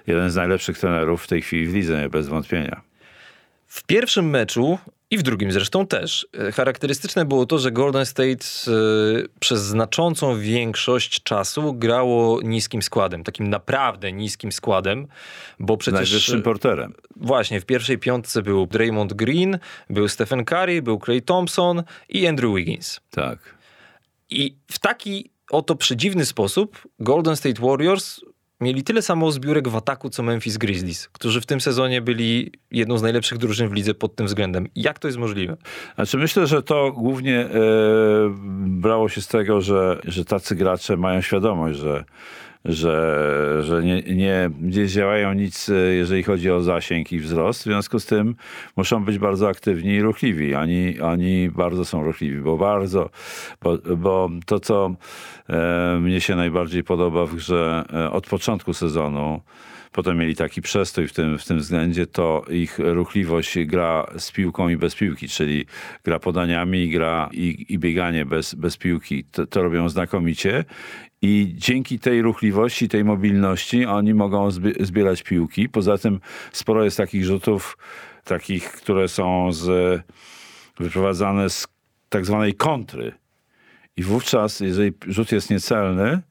[0.07, 2.81] jeden z najlepszych trenerów w tej chwili w lidze, bez wątpienia.
[3.67, 4.79] W pierwszym meczu
[5.11, 8.71] i w drugim zresztą też e, charakterystyczne było to, że Golden State e,
[9.41, 15.07] przez znaczącą większość czasu grało niskim składem, takim naprawdę niskim składem,
[15.61, 16.95] bo przecież najwyższym porterem.
[17.17, 19.59] właśnie w pierwszej piątce był Draymond Green,
[19.91, 23.01] był Stephen Curry, był Clay Thompson i Andrew Wiggins.
[23.11, 23.39] Tak.
[24.31, 28.21] I w taki oto przedziwny sposób Golden State Warriors
[28.61, 32.99] mieli tyle samo zbiórek w ataku, co Memphis Grizzlies, którzy w tym sezonie byli jedną
[32.99, 34.69] z najlepszych drużyn w lidze pod tym względem.
[34.77, 35.57] Jak to jest możliwe?
[35.95, 37.51] Znaczy myślę, że to głównie e,
[38.67, 42.05] brało się z tego, że, że tacy gracze mają świadomość, że,
[42.69, 47.61] że, że nie, nie, nie działają nic, e, jeżeli chodzi o zasięg i wzrost.
[47.61, 48.35] W związku z tym
[48.77, 50.55] muszą być bardzo aktywni i ruchliwi.
[50.55, 53.11] Oni, oni bardzo są ruchliwi, bo bardzo,
[53.63, 54.95] bo, bo to, co
[55.49, 59.41] e, mnie się najbardziej podoba w grze e, od początku sezonu,
[59.97, 64.69] Potem mieli taki przestój w tym, w tym względzie, to ich ruchliwość gra z piłką
[64.69, 65.67] i bez piłki, czyli
[66.05, 69.25] gra podaniami i gra i, i bieganie bez, bez piłki.
[69.25, 70.65] To, to robią znakomicie
[71.23, 75.69] i dzięki tej ruchliwości, tej mobilności oni mogą zbi- zbierać piłki.
[75.69, 76.21] Poza tym
[76.53, 77.79] sporo jest takich rzutów,
[78.25, 80.03] takich, które są z,
[80.79, 81.67] wyprowadzane z
[82.09, 83.13] tak zwanej kontry.
[83.97, 86.23] I wówczas, jeżeli rzut jest niecelny,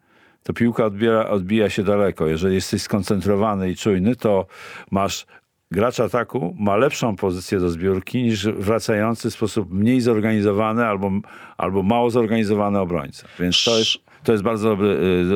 [0.43, 2.27] to piłka odbiera, odbija się daleko.
[2.27, 4.47] Jeżeli jesteś skoncentrowany i czujny, to
[4.91, 5.25] masz
[5.71, 11.11] gracz ataku ma lepszą pozycję do zbiórki niż wracający w sposób mniej zorganizowany albo,
[11.57, 13.27] albo mało zorganizowany obrońca.
[13.39, 14.87] Więc to jest, to jest bardzo dobry,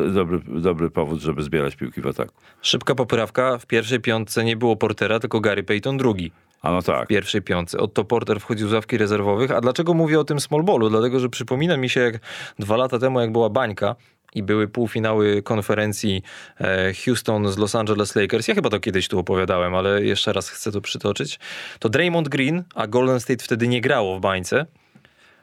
[0.07, 2.33] y, dobry, dobry powód, żeby zbierać piłki w ataku.
[2.61, 3.57] Szybka poprawka.
[3.57, 6.31] W pierwszej piątce nie było Portera, tylko Gary Payton drugi.
[6.61, 7.05] A no tak.
[7.05, 7.77] w pierwszej piątce.
[7.77, 9.51] Otto Porter wchodził z ławki rezerwowych.
[9.51, 10.89] A dlaczego mówię o tym small ballu?
[10.89, 12.19] Dlatego, że przypomina mi się jak
[12.59, 13.95] dwa lata temu, jak była bańka
[14.35, 16.23] i były półfinały konferencji
[16.59, 18.47] e, Houston z Los Angeles Lakers.
[18.47, 21.39] Ja chyba to kiedyś tu opowiadałem, ale jeszcze raz chcę to przytoczyć.
[21.79, 24.65] To Draymond Green, a Golden State wtedy nie grało w bańce,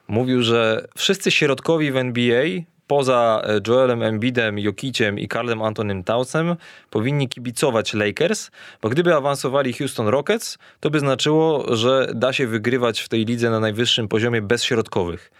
[0.09, 2.44] mówił, że wszyscy środkowi w NBA
[2.87, 6.57] poza e, Joelem Embidem, Jokiciem i Karlem Antonym Townsem
[6.90, 8.51] powinni kibicować Lakers,
[8.83, 13.51] bo gdyby awansowali Houston Rockets, to by znaczyło, że da się wygrywać w tej lidze
[13.51, 15.31] na najwyższym poziomie bez środkowych.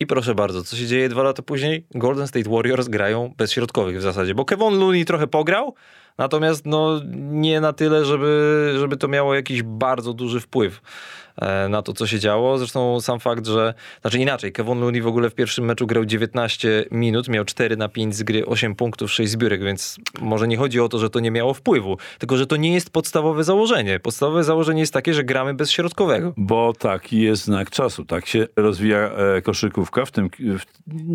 [0.00, 1.86] I proszę bardzo, co się dzieje dwa lata później?
[1.94, 5.74] Golden State Warriors grają bez środkowych w zasadzie, bo Kevin Looney trochę pograł,
[6.18, 10.80] natomiast no, nie na tyle, żeby, żeby to miało jakiś bardzo duży wpływ
[11.68, 12.58] na to, co się działo.
[12.58, 16.84] Zresztą sam fakt, że, znaczy inaczej, Kevin Looney w ogóle w pierwszym meczu grał 19
[16.90, 20.80] minut, miał 4 na 5 z gry, 8 punktów, 6 zbiórek, więc może nie chodzi
[20.80, 24.00] o to, że to nie miało wpływu, tylko że to nie jest podstawowe założenie.
[24.00, 26.32] Podstawowe założenie jest takie, że gramy bez środkowego.
[26.36, 28.04] Bo taki jest znak czasu.
[28.04, 30.62] Tak się rozwija e, koszykówka, w tym, w,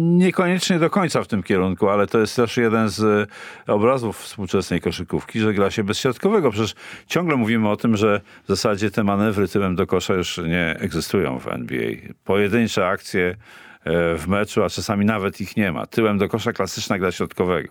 [0.01, 4.81] niekoniecznie do końca w tym kierunku, ale to jest też jeden z e, obrazów współczesnej
[4.81, 6.51] koszykówki, że gra się bez środkowego.
[6.51, 6.75] Przecież
[7.07, 11.39] ciągle mówimy o tym, że w zasadzie te manewry tyłem do kosza już nie egzystują
[11.39, 11.91] w NBA.
[12.23, 13.35] Pojedyncze akcje
[13.83, 15.85] e, w meczu, a czasami nawet ich nie ma.
[15.85, 17.69] Tyłem do kosza klasyczna gra środkowego.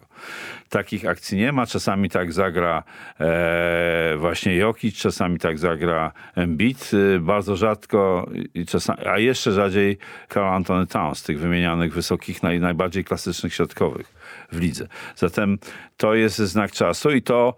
[0.68, 1.66] Takich akcji nie ma.
[1.66, 2.82] Czasami tak zagra
[3.20, 6.90] e, właśnie Jokic, czasami tak zagra Embiid.
[7.16, 9.98] E, bardzo rzadko, i czasami, a jeszcze rzadziej
[10.28, 14.17] Carl Anthony Towns, tych wymienianych wysokich, naj, najbardziej klasycznych środkowych
[14.52, 14.88] w lidze.
[15.16, 15.58] Zatem
[15.96, 17.54] to jest znak czasu i to,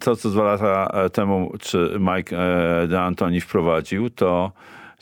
[0.00, 4.52] to co dwa lata temu, czy Mike e, DeAntoni wprowadził, to,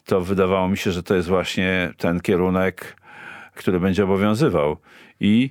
[0.04, 2.96] to wydawało mi się, że to jest właśnie ten kierunek,
[3.54, 4.76] który będzie obowiązywał.
[5.20, 5.50] I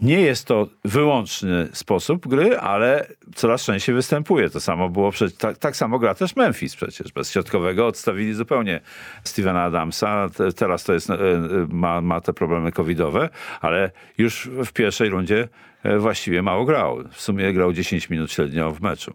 [0.00, 4.50] nie jest to wyłączny sposób gry, ale coraz częściej występuje.
[4.50, 7.12] To samo było, przecież, tak, tak samo gra też Memphis przecież.
[7.12, 8.80] Bez środkowego odstawili zupełnie
[9.24, 10.28] Stevena Adamsa.
[10.56, 11.16] Teraz to jest, e,
[11.68, 13.28] ma, ma te problemy covidowe,
[13.60, 15.48] ale już w pierwszej rundzie
[15.82, 16.98] e, właściwie mało grał.
[17.12, 19.14] W sumie grał 10 minut średnio w meczu.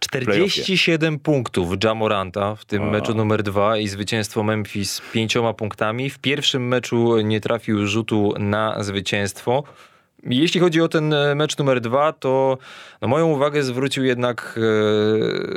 [0.00, 2.90] 47 punktów Jamoranta w tym O.
[2.90, 6.10] meczu numer dwa i zwycięstwo Memphis pięcioma punktami.
[6.10, 9.64] W pierwszym meczu nie trafił rzutu na zwycięstwo.
[10.22, 12.58] Jeśli chodzi o ten e, mecz numer dwa, to
[13.02, 14.58] no moją uwagę zwrócił jednak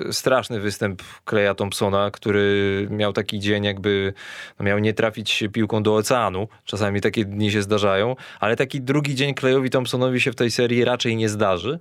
[0.09, 4.13] e, straszny występ Kleja Thompsona, który miał taki dzień, jakby
[4.59, 6.47] no miał nie trafić piłką do oceanu.
[6.65, 10.85] Czasami takie dni się zdarzają, ale taki drugi dzień Klejowi Thompsonowi się w tej serii
[10.85, 11.79] raczej nie zdarzy.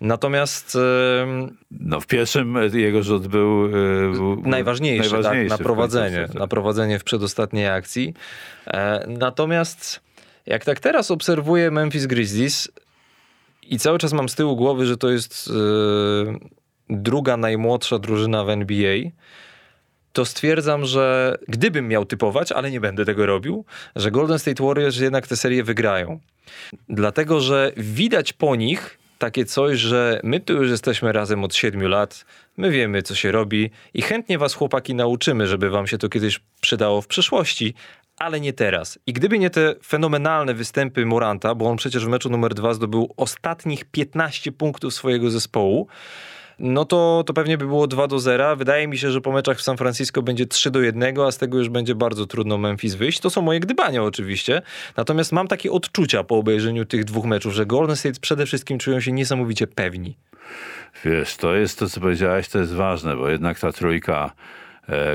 [0.00, 3.70] Natomiast e, No w pierwszym jego rzut był, e,
[4.12, 8.14] był najważniejszy, najważniejszy tak, na prowadzenie, na prowadzenie w przedostatniej akcji.
[8.66, 10.00] E, natomiast
[10.46, 12.68] jak tak teraz obserwuję Memphis Grizzlies
[13.62, 16.34] i cały czas mam z tyłu głowy, że to jest e,
[16.90, 18.96] druga najmłodsza drużyna w NBA,
[20.12, 23.64] to stwierdzam, że gdybym miał typować, ale nie będę tego robił,
[23.96, 26.20] że Golden State Warriors jednak tę serię wygrają.
[26.88, 31.88] Dlatego, że widać po nich takie coś, że my tu już jesteśmy razem od siedmiu
[31.88, 32.24] lat,
[32.56, 36.40] my wiemy, co się robi i chętnie was chłopaki nauczymy, żeby wam się to kiedyś
[36.60, 37.74] przydało w przyszłości,
[38.16, 38.98] ale nie teraz.
[39.06, 43.14] I gdyby nie te fenomenalne występy Moranta, bo on przecież w meczu numer dwa zdobył
[43.16, 45.88] ostatnich 15 punktów swojego zespołu,
[46.58, 48.56] no to, to pewnie by było 2 do 0.
[48.56, 51.38] Wydaje mi się, że po meczach w San Francisco będzie 3 do 1, a z
[51.38, 53.20] tego już będzie bardzo trudno Memphis wyjść.
[53.20, 54.62] To są moje gdybania oczywiście.
[54.96, 59.00] Natomiast mam takie odczucia po obejrzeniu tych dwóch meczów, że Golden State przede wszystkim czują
[59.00, 60.16] się niesamowicie pewni.
[61.04, 64.32] Wiesz, to jest to, co powiedziałeś, to jest ważne, bo jednak ta trójka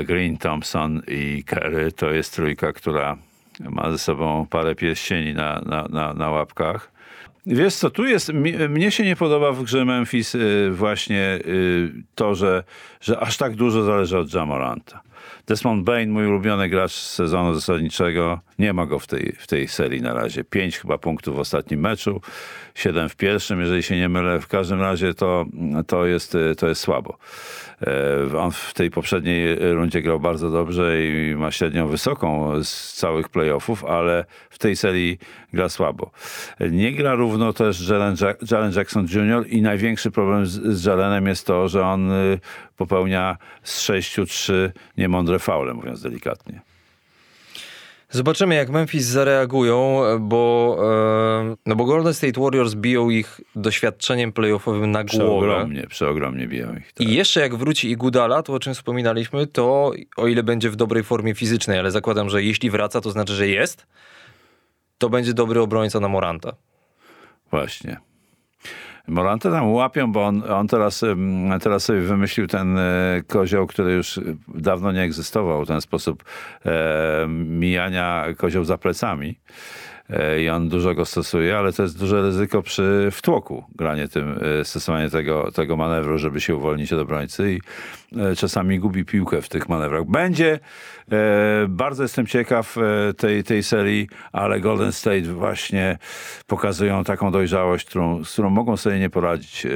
[0.04, 3.16] Green, Thompson i Kerry to jest trójka, która
[3.60, 6.90] ma ze sobą parę pierścieni na, na, na, na łapkach.
[7.46, 8.32] Wiesz co, tu jest,
[8.68, 12.64] mnie się nie podoba w grze Memphis y, właśnie y, to, że,
[13.00, 15.00] że aż tak dużo zależy od Jamoranta.
[15.46, 19.68] Desmond Bain, mój ulubiony gracz z sezonu zasadniczego, nie ma go w tej, w tej
[19.68, 20.44] serii na razie.
[20.44, 22.20] Pięć chyba punktów w ostatnim meczu,
[22.74, 24.40] siedem w pierwszym, jeżeli się nie mylę.
[24.40, 25.46] W każdym razie to,
[25.86, 27.18] to, jest, y, to jest słabo.
[28.38, 33.84] On w tej poprzedniej rundzie grał bardzo dobrze i ma średnią wysoką z całych playoffów,
[33.84, 35.18] ale w tej serii
[35.52, 36.10] gra słabo.
[36.70, 39.46] Nie gra równo też Jalen, Jack- Jalen Jackson Jr.
[39.46, 42.38] i największy problem z, z Jalenem jest to, że on y,
[42.76, 46.60] popełnia z sześciu trzy niemądre faule, mówiąc delikatnie.
[48.12, 50.76] Zobaczymy, jak Memphis zareagują, bo,
[51.50, 55.24] e, no bo Golden State Warriors biją ich doświadczeniem playoffowym na głowę.
[55.24, 56.92] Przeogromnie, przeogromnie biją ich.
[56.92, 57.06] Tak.
[57.06, 61.04] I jeszcze jak wróci Igudala, to o czym wspominaliśmy, to o ile będzie w dobrej
[61.04, 63.86] formie fizycznej, ale zakładam, że jeśli wraca, to znaczy, że jest,
[65.00, 66.52] to będzie dobry obrońca na Moranta.
[67.50, 68.00] Właśnie.
[69.08, 71.04] Moranta tam łapią, bo on, on teraz,
[71.62, 76.24] teraz sobie wymyślił ten e, kozioł, który już dawno nie egzystował, ten sposób
[76.66, 79.38] e, mijania kozioł za plecami.
[80.42, 84.64] I on dużo go stosuje, ale to jest duże ryzyko przy wtłoku, granie tym, e,
[84.64, 87.60] stosowanie tego, tego manewru, żeby się uwolnić od obrońcy i
[88.20, 90.04] e, czasami gubi piłkę w tych manewrach.
[90.04, 90.58] Będzie,
[91.12, 92.76] e, bardzo jestem ciekaw
[93.16, 95.98] tej, tej serii, ale Golden State właśnie
[96.46, 99.66] pokazują taką dojrzałość, którą, z którą mogą sobie nie poradzić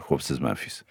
[0.00, 0.84] chłopcy z Memphis.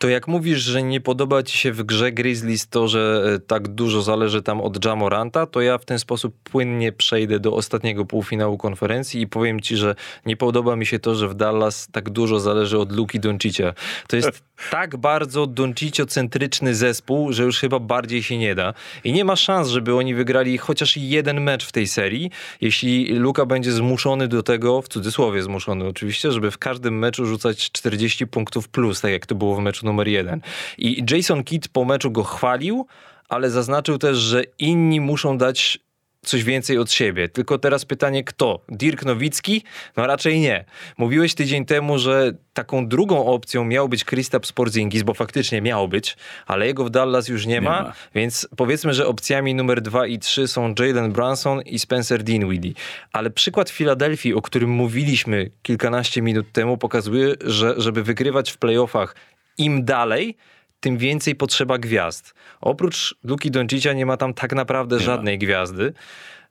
[0.00, 3.68] To jak mówisz, że nie podoba ci się w grze Grizzlies to, że e, tak
[3.68, 8.58] dużo zależy tam od Jamoranta, to ja w ten sposób płynnie przejdę do ostatniego półfinału
[8.58, 9.94] konferencji i powiem ci, że
[10.26, 13.72] nie podoba mi się to, że w Dallas tak dużo zależy od Luki Doncicia.
[14.08, 18.74] To jest tak bardzo Doncicio-centryczny zespół, że już chyba bardziej się nie da.
[19.04, 23.46] I nie ma szans, żeby oni wygrali chociaż jeden mecz w tej serii, jeśli Luka
[23.46, 28.68] będzie zmuszony do tego, w cudzysłowie zmuszony oczywiście, żeby w każdym meczu rzucać 40 punktów
[28.68, 30.40] plus, tak jak to było w meczu numer jeden.
[30.78, 32.86] I Jason Kidd po meczu go chwalił,
[33.28, 35.78] ale zaznaczył też, że inni muszą dać
[36.22, 37.28] coś więcej od siebie.
[37.28, 38.60] Tylko teraz pytanie, kto?
[38.68, 39.62] Dirk Nowicki?
[39.96, 40.64] No raczej nie.
[40.98, 46.16] Mówiłeś tydzień temu, że taką drugą opcją miał być Kristaps Porzingis, bo faktycznie miał być,
[46.46, 47.92] ale jego w Dallas już nie, ma, ma.
[48.14, 52.72] więc powiedzmy, że opcjami numer dwa i trzy są Jalen Brunson i Spencer Dinwiddie.
[53.12, 59.14] Ale przykład Filadelfii, o którym mówiliśmy kilkanaście minut temu, pokazuje, że żeby wygrywać w playoffach
[59.58, 60.36] im dalej,
[60.80, 62.34] tym więcej potrzeba gwiazd.
[62.60, 65.02] Oprócz Luki Doncicia nie ma tam tak naprawdę ma.
[65.02, 65.92] żadnej gwiazdy.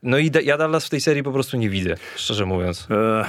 [0.04, 2.88] No i ja Dallas w tej serii po prostu nie widzę, szczerze mówiąc.
[2.92, 3.26] E,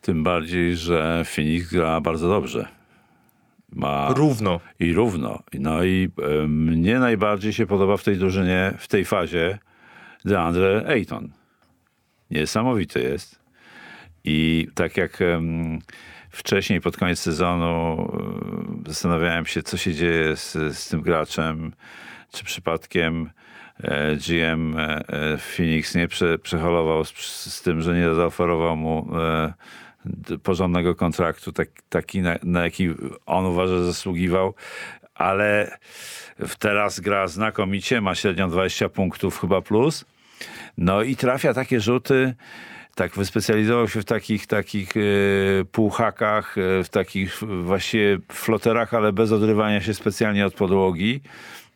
[0.00, 2.68] tym bardziej, że Phoenix gra bardzo dobrze.
[3.72, 4.60] Ma Równo.
[4.80, 5.42] i równo.
[5.54, 9.58] No i e, mnie najbardziej się podoba w tej drużynie, w tej fazie
[10.24, 11.28] DeAndre Ayton.
[12.30, 13.40] Niesamowity jest.
[14.24, 15.18] I tak jak
[16.36, 18.08] wcześniej, pod koniec sezonu,
[18.86, 21.72] e, zastanawiałem się, co się dzieje z, z tym graczem,
[22.32, 23.30] czy przypadkiem
[23.78, 25.04] e, GM e,
[25.38, 27.12] Phoenix nie prze, przeholował z,
[27.54, 29.08] z tym, że nie zaoferował mu
[30.42, 32.88] porządnego kontraktu, tak, taki na, na jaki
[33.26, 34.54] on uważa, że zasługiwał,
[35.14, 35.78] ale
[36.58, 40.04] teraz gra znakomicie, ma średnią 20 punktów chyba plus.
[40.78, 42.34] No i trafia takie rzuty,
[42.96, 45.00] tak wyspecjalizował się w takich, takich e,
[45.64, 51.20] półhakach, e, w takich właściwie floterach, ale bez odrywania się specjalnie od podłogi.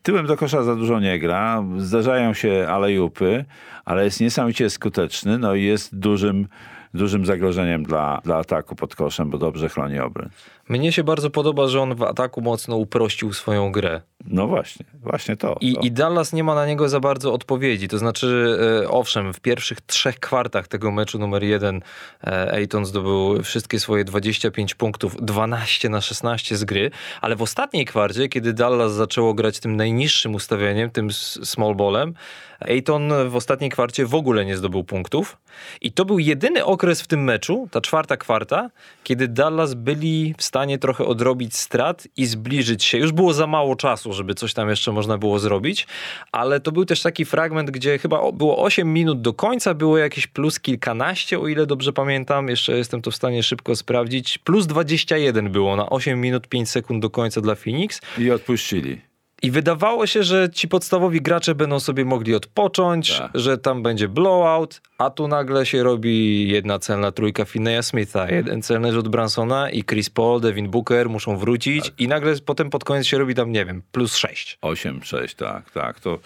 [0.03, 3.45] Tyłem do kosza za dużo nie gra, zdarzają się alejupy,
[3.85, 6.49] ale jest niesamowicie skuteczny, no i jest dużym,
[6.95, 10.33] dużym zagrożeniem dla, dla ataku pod koszem, bo dobrze chroni obręcz.
[10.69, 14.01] Mnie się bardzo podoba, że on w ataku mocno uprościł swoją grę.
[14.25, 15.57] No właśnie, właśnie to.
[15.61, 15.81] I, to.
[15.81, 17.89] I Dallas nie ma na niego za bardzo odpowiedzi.
[17.89, 21.83] To znaczy, e, owszem, w pierwszych trzech kwartach tego meczu numer jeden
[22.25, 27.85] e, Ayton zdobył wszystkie swoje 25 punktów, 12 na 16 z gry, ale w ostatniej
[27.85, 32.15] kwarcie, kiedy Dallas zaczęło grać tym najniższym ustawieniem, tym small ballem,
[32.61, 35.37] Ayton w ostatniej kwarcie w ogóle nie zdobył punktów.
[35.81, 38.71] I to był jedyny okres w tym meczu, ta czwarta kwarta,
[39.05, 42.99] kiedy Dallas byli w stanie trochę odrobić strat i zbliżyć się.
[42.99, 45.87] Już było za mało czasu, żeby coś tam jeszcze można było zrobić,
[46.33, 50.27] ale to był też taki fragment, gdzie chyba było 8 minut do końca, było jakieś
[50.27, 52.49] plus kilkanaście, o ile dobrze pamiętam.
[52.49, 54.39] Jeszcze jestem to w stanie szybko sprawdzić.
[54.39, 58.01] Plus 21 było na 8 minut 5 sekund do końca dla Phoenix.
[58.19, 59.10] I odpuścili.
[59.43, 63.31] I wydawało się, że ci podstawowi gracze będą sobie mogli odpocząć, Tak.
[63.35, 68.63] że tam będzie blowout, a tu nagle się robi jedna celna trójka Fineya Smitha, jeden
[68.63, 72.01] celny rzut Bransona i Chris Paul, Devin Booker muszą wrócić Tak.
[72.01, 74.59] i nagle potem pod koniec się robi tam, nie wiem, plus 6.
[74.63, 76.01] 8-6, tak, tak.
[76.01, 76.19] To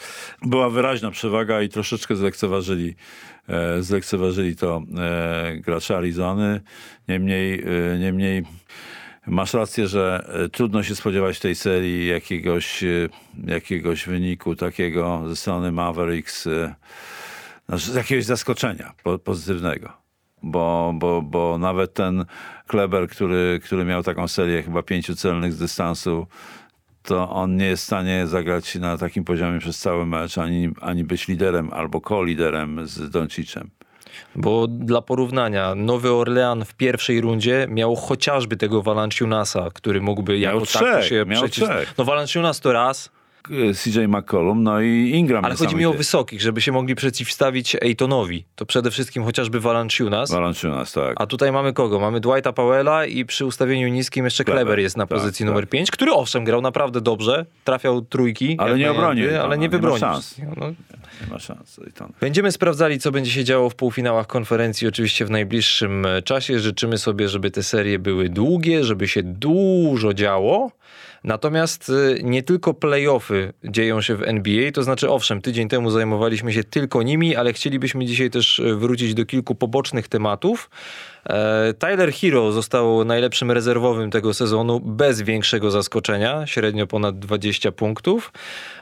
[0.42, 2.94] była wyraźna przewaga i troszeczkę zlekceważyli,
[3.48, 6.60] e, zlekceważyli to e, gracze Arizony.
[7.08, 8.42] Niemniej, e, niemniej
[9.26, 13.08] masz rację, że e, trudno się spodziewać tej serii jakiegoś, e,
[13.46, 16.74] jakiegoś wyniku takiego ze strony Mavericks, e,
[17.68, 19.92] znaczy jakiegoś zaskoczenia po, pozytywnego.
[20.42, 22.24] Bo, bo, bo nawet ten
[22.66, 26.26] Kleber, który, który miał taką serię chyba pięciu celnych z dystansu,
[27.02, 31.04] to on nie jest w stanie zagrać na takim poziomie przez cały mecz, ani, ani
[31.04, 33.70] być liderem albo ko-liderem z Doncicem.
[34.36, 40.40] Bo dla porównania, Nowy Orlean w pierwszej rundzie miał chociażby tego Valanciunasa, który mógłby Miał
[40.54, 41.64] jako trzech, tako się miał przeciw...
[41.64, 41.94] trzech.
[41.98, 43.10] No Valanciunas to raz,
[43.74, 48.44] CJ McCollum, no i Ingram ale chodzi mi o wysokich, żeby się mogli przeciwstawić Ejtonowi.
[48.56, 50.30] To przede wszystkim chociażby Valanciunas.
[50.30, 51.14] Valanciunas, tak.
[51.16, 52.00] A tutaj mamy kogo?
[52.00, 55.48] Mamy Dwighta Powella i przy ustawieniu niskim jeszcze Kleber, Kleber jest na tak, pozycji tak.
[55.48, 58.56] numer 5, który owszem grał naprawdę dobrze, trafiał trójki.
[58.58, 60.00] Ale nie obronił, Ale nie nie ma wybronił.
[60.00, 60.36] szans.
[60.56, 60.68] No,
[61.20, 61.80] Nie ma szans.
[62.20, 66.58] Będziemy sprawdzali, co będzie się działo w półfinałach konferencji, oczywiście w najbliższym czasie.
[66.58, 70.70] Życzymy sobie, żeby te serie były długie, żeby się dużo działo.
[71.24, 76.52] Natomiast y, nie tylko playoffy dzieją się w NBA, to znaczy owszem, tydzień temu zajmowaliśmy
[76.52, 80.70] się tylko nimi, ale chcielibyśmy dzisiaj też y, wrócić do kilku pobocznych tematów.
[81.26, 88.32] E, Tyler Hero został najlepszym rezerwowym tego sezonu bez większego zaskoczenia, średnio ponad 20 punktów.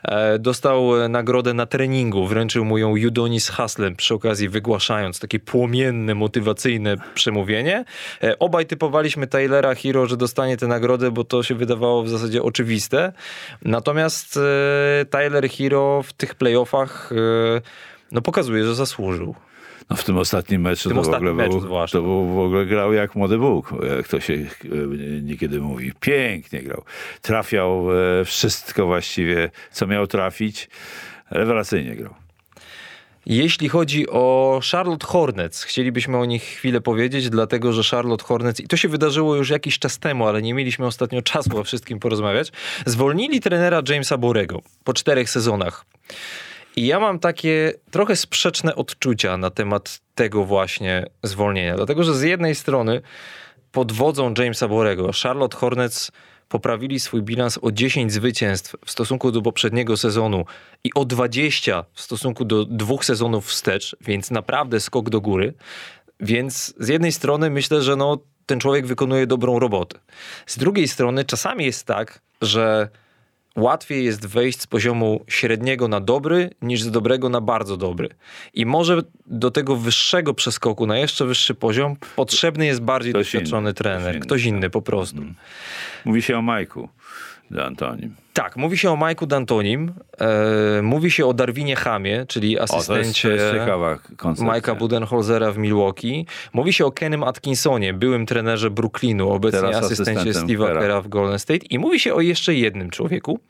[0.05, 6.15] E, Dostał nagrodę na treningu, wręczył mu ją Udonis Haslem, przy okazji wygłaszając takie płomienne,
[6.15, 7.85] motywacyjne przemówienie.
[8.23, 12.43] E, Obaj typowaliśmy Tylera Hero, że dostanie tę nagrodę, bo to się wydawało w zasadzie
[12.43, 13.13] oczywiste.
[13.63, 14.39] Natomiast
[15.11, 17.11] Tyler Hero w tych playoffach
[18.13, 19.35] no, pokazuje, że zasłużył.
[19.93, 22.39] No w tym ostatnim meczu tym to, w ogóle ostatnim meczu był, to był, w
[22.39, 24.47] ogóle grał jak młody Bóg, jak to się e,
[25.23, 25.93] niekiedy mówi.
[26.01, 26.85] Pięknie grał.
[27.23, 27.89] Trafiał
[28.21, 30.69] e, wszystko właściwie, co miał trafić.
[31.31, 32.15] Rewelacyjnie grał.
[33.27, 38.69] Jeśli chodzi o Charlotte Hornets, chcielibyśmy o nich chwilę powiedzieć, dlatego że Charlotte Hornets, i
[38.69, 42.53] to się wydarzyło już jakiś czas temu, ale nie mieliśmy ostatnio czasu o wszystkim porozmawiać,
[42.87, 45.85] zwolnili trenera Jamesa Borego po czterech sezonach.
[46.77, 52.23] I ja mam takie trochę sprzeczne odczucia na temat tego właśnie zwolnienia, dlatego że z
[52.23, 53.03] jednej strony
[53.73, 56.13] pod wodzą Jamesa Borego Charlotte Hornets
[56.49, 60.45] poprawili swój bilans o 10 zwycięstw w stosunku do poprzedniego sezonu
[60.85, 65.55] i o 20 w stosunku do dwóch sezonów wstecz, więc naprawdę skok do góry.
[66.21, 69.99] Więc z jednej strony myślę, że no, ten człowiek wykonuje dobrą robotę.
[70.47, 72.89] Z drugiej strony czasami jest tak, że
[73.57, 78.09] łatwiej jest wejść z poziomu średniego na dobry, niż z dobrego na bardzo dobry.
[78.55, 83.63] I może do tego wyższego przeskoku na jeszcze wyższy poziom potrzebny jest bardziej Ktoś doświadczony
[83.63, 84.71] inny, ktoś trener, inny, ktoś inny tak.
[84.71, 85.23] po prostu.
[86.05, 86.89] Mówi się o Majku
[87.53, 88.09] D'Antonim.
[88.33, 92.77] Tak, mówi się o Majku Dantonim, e, mówi się o Darwinie Hamie, czyli O, to
[92.77, 93.67] jest, to asystencie
[94.17, 94.47] koncepcja.
[94.47, 96.27] Majka Budenholzera w Milwaukee.
[96.53, 101.01] Mówi się o Kenem Atkinsonie, byłym trenerze Brooklynu, obecnie Teraz asystencie Steve'a Kera.
[101.01, 101.67] W Golden State.
[101.71, 103.41] I mówi się o jeszcze jednym człowieku,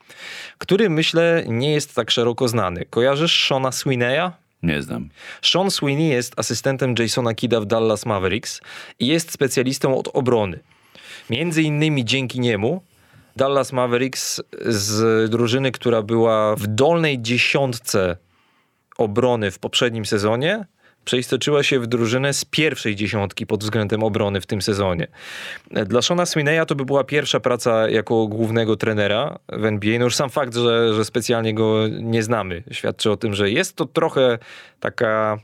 [0.57, 2.85] który myślę nie jest tak szeroko znany.
[2.89, 4.31] Kojarzysz Shona Sweeneya?
[4.63, 5.09] Nie znam.
[5.41, 8.61] Sean Sweeney jest asystentem Jasona Kidda w Dallas Mavericks
[8.99, 10.59] i jest specjalistą od obrony.
[11.29, 12.81] Między innymi dzięki niemu
[13.35, 18.17] Dallas Mavericks z drużyny, która była w dolnej dziesiątce
[18.97, 20.65] obrony w poprzednim sezonie,
[21.05, 25.07] przeistoczyła się w drużynę z pierwszej dziesiątki pod względem obrony w tym sezonie.
[25.71, 29.99] Dla Shona Sweeneya to by była pierwsza praca jako głównego trenera w NBA.
[29.99, 33.75] No już sam fakt, że, że specjalnie go nie znamy, świadczy o tym, że jest
[33.75, 34.39] to trochę
[34.79, 35.39] taka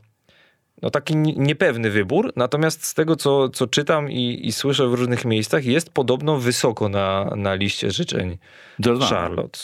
[0.82, 4.94] no taki ni- niepewny wybór, natomiast z tego, co, co czytam i, i słyszę w
[4.94, 8.38] różnych miejscach, jest podobno wysoko na, na liście życzeń
[8.86, 9.10] Jordana.
[9.10, 9.58] Charlotte.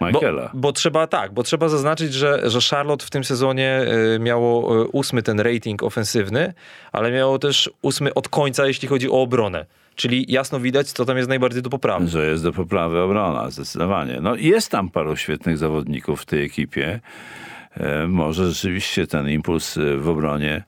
[0.00, 0.50] Bo, Michaela.
[0.54, 3.80] bo trzeba tak, bo trzeba zaznaczyć, że, że Charlotte w tym sezonie
[4.14, 6.54] y, miało y, ósmy ten rating ofensywny,
[6.92, 9.66] ale miało też ósmy od końca, jeśli chodzi o obronę.
[9.94, 12.08] Czyli jasno widać, co tam jest najbardziej do poprawy.
[12.08, 14.18] Że jest do poprawy obrona, zdecydowanie.
[14.20, 17.00] No jest tam paru świetnych zawodników w tej ekipie.
[17.74, 20.64] E, Może rzeczywiście ten impuls e, w obronie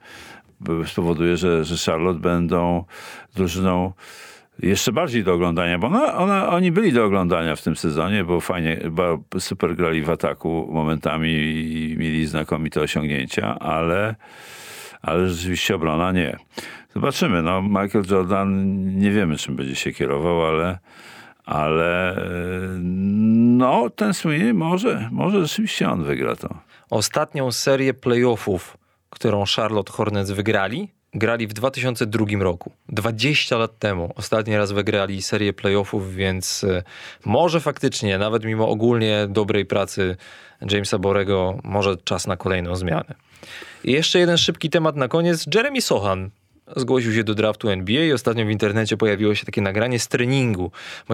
[0.60, 2.84] b- spowoduje, że, że Charlotte będą
[3.34, 3.92] drużyną
[4.62, 8.40] jeszcze bardziej do oglądania, bo ona, ona, oni byli do oglądania w tym sezonie, bo
[8.40, 14.14] fajnie, bo super grali w ataku momentami i mieli znakomite osiągnięcia, ale,
[15.02, 16.36] ale rzeczywiście obrona nie.
[16.94, 17.42] Zobaczymy.
[17.42, 20.78] No, Michael Jordan nie wiemy, czym będzie się kierował, ale,
[21.44, 22.20] ale e,
[23.58, 26.54] no, ten Sweeney może, może rzeczywiście on wygra to.
[26.90, 28.76] Ostatnią serię playoffów,
[29.10, 32.72] którą Charlotte Hornets wygrali, grali w 2002 roku.
[32.88, 34.12] 20 lat temu.
[34.16, 36.82] Ostatni raz wygrali serię playoffów, więc y,
[37.24, 40.16] może faktycznie, nawet mimo ogólnie dobrej pracy
[40.70, 43.14] Jamesa Borego, może czas na kolejną zmianę.
[43.84, 45.46] I jeszcze jeden szybki temat na koniec.
[45.54, 46.30] Jeremy Sohan
[46.76, 50.70] zgłosił się do draftu NBA i ostatnio w internecie pojawiło się takie nagranie z treningu,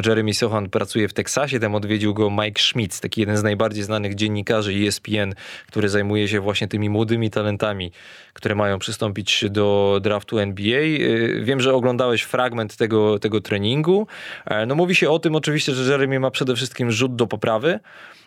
[0.07, 4.15] Jeremy Sohan pracuje w Teksasie, tam odwiedził go Mike Schmitz, taki jeden z najbardziej znanych
[4.15, 5.35] dziennikarzy ESPN,
[5.67, 7.93] który zajmuje się właśnie tymi młodymi talentami,
[8.33, 10.81] które mają przystąpić do draftu NBA.
[10.81, 14.07] Yy, Wiem, że oglądałeś fragment tego, tego treningu.
[14.45, 17.81] E, No mówi się o tym oczywiście, że Jeremy ma przede wszystkim rzut do poprawy,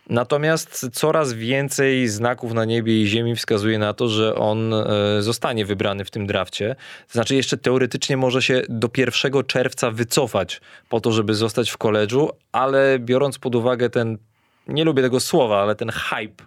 [0.09, 4.85] Natomiast coraz więcej znaków na niebie i ziemi wskazuje na to, że on e,
[5.19, 6.75] zostanie wybrany w tym drafcie.
[7.09, 12.29] Znaczy, jeszcze teoretycznie może się do 1 czerwca wycofać po to, żeby zostać w koledżu,
[12.51, 14.17] ale biorąc pod uwagę ten
[14.69, 16.43] nie lubię tego słowa, ale ten hype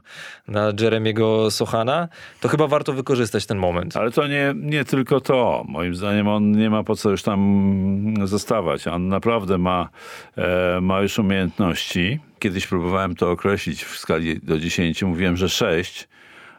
[0.48, 2.08] na Jeremiego Sochana,
[2.40, 3.96] to chyba warto wykorzystać ten moment.
[3.96, 5.64] Ale to nie, nie tylko to.
[5.68, 8.86] Moim zdaniem on nie ma po co już tam zostawać.
[8.86, 9.88] On naprawdę ma,
[10.36, 16.08] e, ma już umiejętności kiedyś próbowałem to określić w skali do 10, mówiłem, że 6,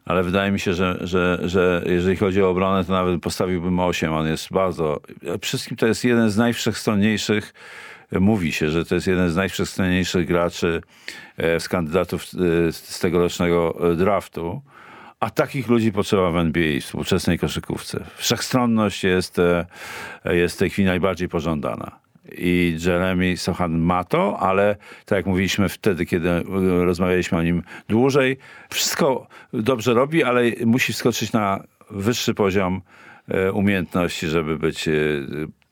[0.05, 4.14] ale wydaje mi się, że, że, że jeżeli chodzi o obronę, to nawet postawiłbym 8.
[4.14, 5.01] On jest bardzo.
[5.41, 7.53] Wszystkim to jest jeden z najwszechstronniejszych.
[8.20, 10.82] Mówi się, że to jest jeden z najwszechstronniejszych graczy
[11.38, 14.61] e, z kandydatów e, z tegorocznego e, draftu.
[15.20, 18.05] A takich ludzi potrzeba w NBA, w współczesnej koszykówce.
[18.16, 19.38] Wszechstronność jest,
[20.26, 21.99] jest w tej chwili najbardziej pożądana
[22.38, 26.30] i Jeremy Sohan ma to, ale tak jak mówiliśmy wtedy, kiedy
[26.86, 28.38] rozmawialiśmy o nim dłużej,
[28.70, 32.82] wszystko dobrze robi, ale musi wskoczyć na wyższy poziom
[33.53, 34.89] umiejętności, żeby być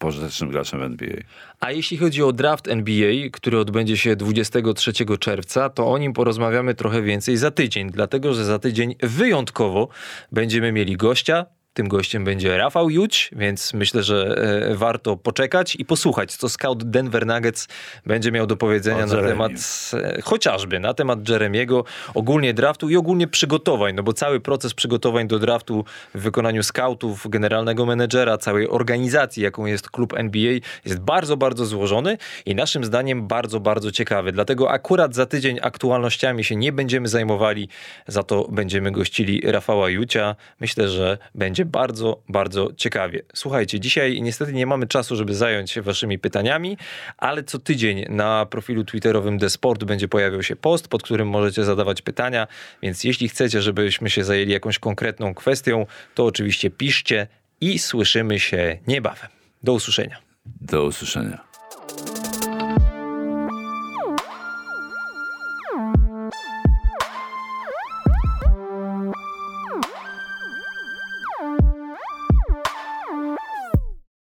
[0.01, 1.17] pożytecznym graczem NBA.
[1.59, 6.75] A jeśli chodzi o draft NBA, który odbędzie się 23 czerwca, to o nim porozmawiamy
[6.75, 9.87] trochę więcej za tydzień, dlatego że za tydzień wyjątkowo
[10.31, 14.35] będziemy mieli gościa, tym gościem będzie Rafał Juć, więc myślę, że
[14.71, 17.67] e, warto poczekać i posłuchać, co scout Denver Nuggets
[18.05, 19.51] będzie miał do powiedzenia na temat
[19.93, 25.27] e, chociażby na temat Jeremiego, ogólnie draftu i ogólnie przygotowań, no bo cały proces przygotowań
[25.27, 30.53] do draftu w wykonaniu scoutów, generalnego menedżera, całej organizacji, jaką jest klub NBA,
[30.85, 34.31] jest bardzo, bardzo złożony i naszym zdaniem bardzo, bardzo ciekawy.
[34.31, 37.69] Dlatego akurat za tydzień aktualnościami się nie będziemy zajmowali,
[38.07, 40.35] za to będziemy gościli Rafała Jucia.
[40.59, 43.21] Myślę, że będzie będzie bardzo, bardzo ciekawie.
[43.33, 46.77] Słuchajcie, dzisiaj niestety nie mamy czasu, żeby zająć się waszymi pytaniami,
[47.17, 52.01] ale co tydzień na profilu twitterowym Desport będzie pojawiał się post, pod którym możecie zadawać
[52.01, 52.47] pytania,
[52.81, 55.85] więc jeśli chcecie, żebyśmy się zajęli jakąś konkretną kwestią,
[56.15, 57.27] to oczywiście piszcie
[57.61, 59.29] i słyszymy się niebawem.
[59.63, 60.17] Do usłyszenia.
[60.45, 61.50] Do usłyszenia.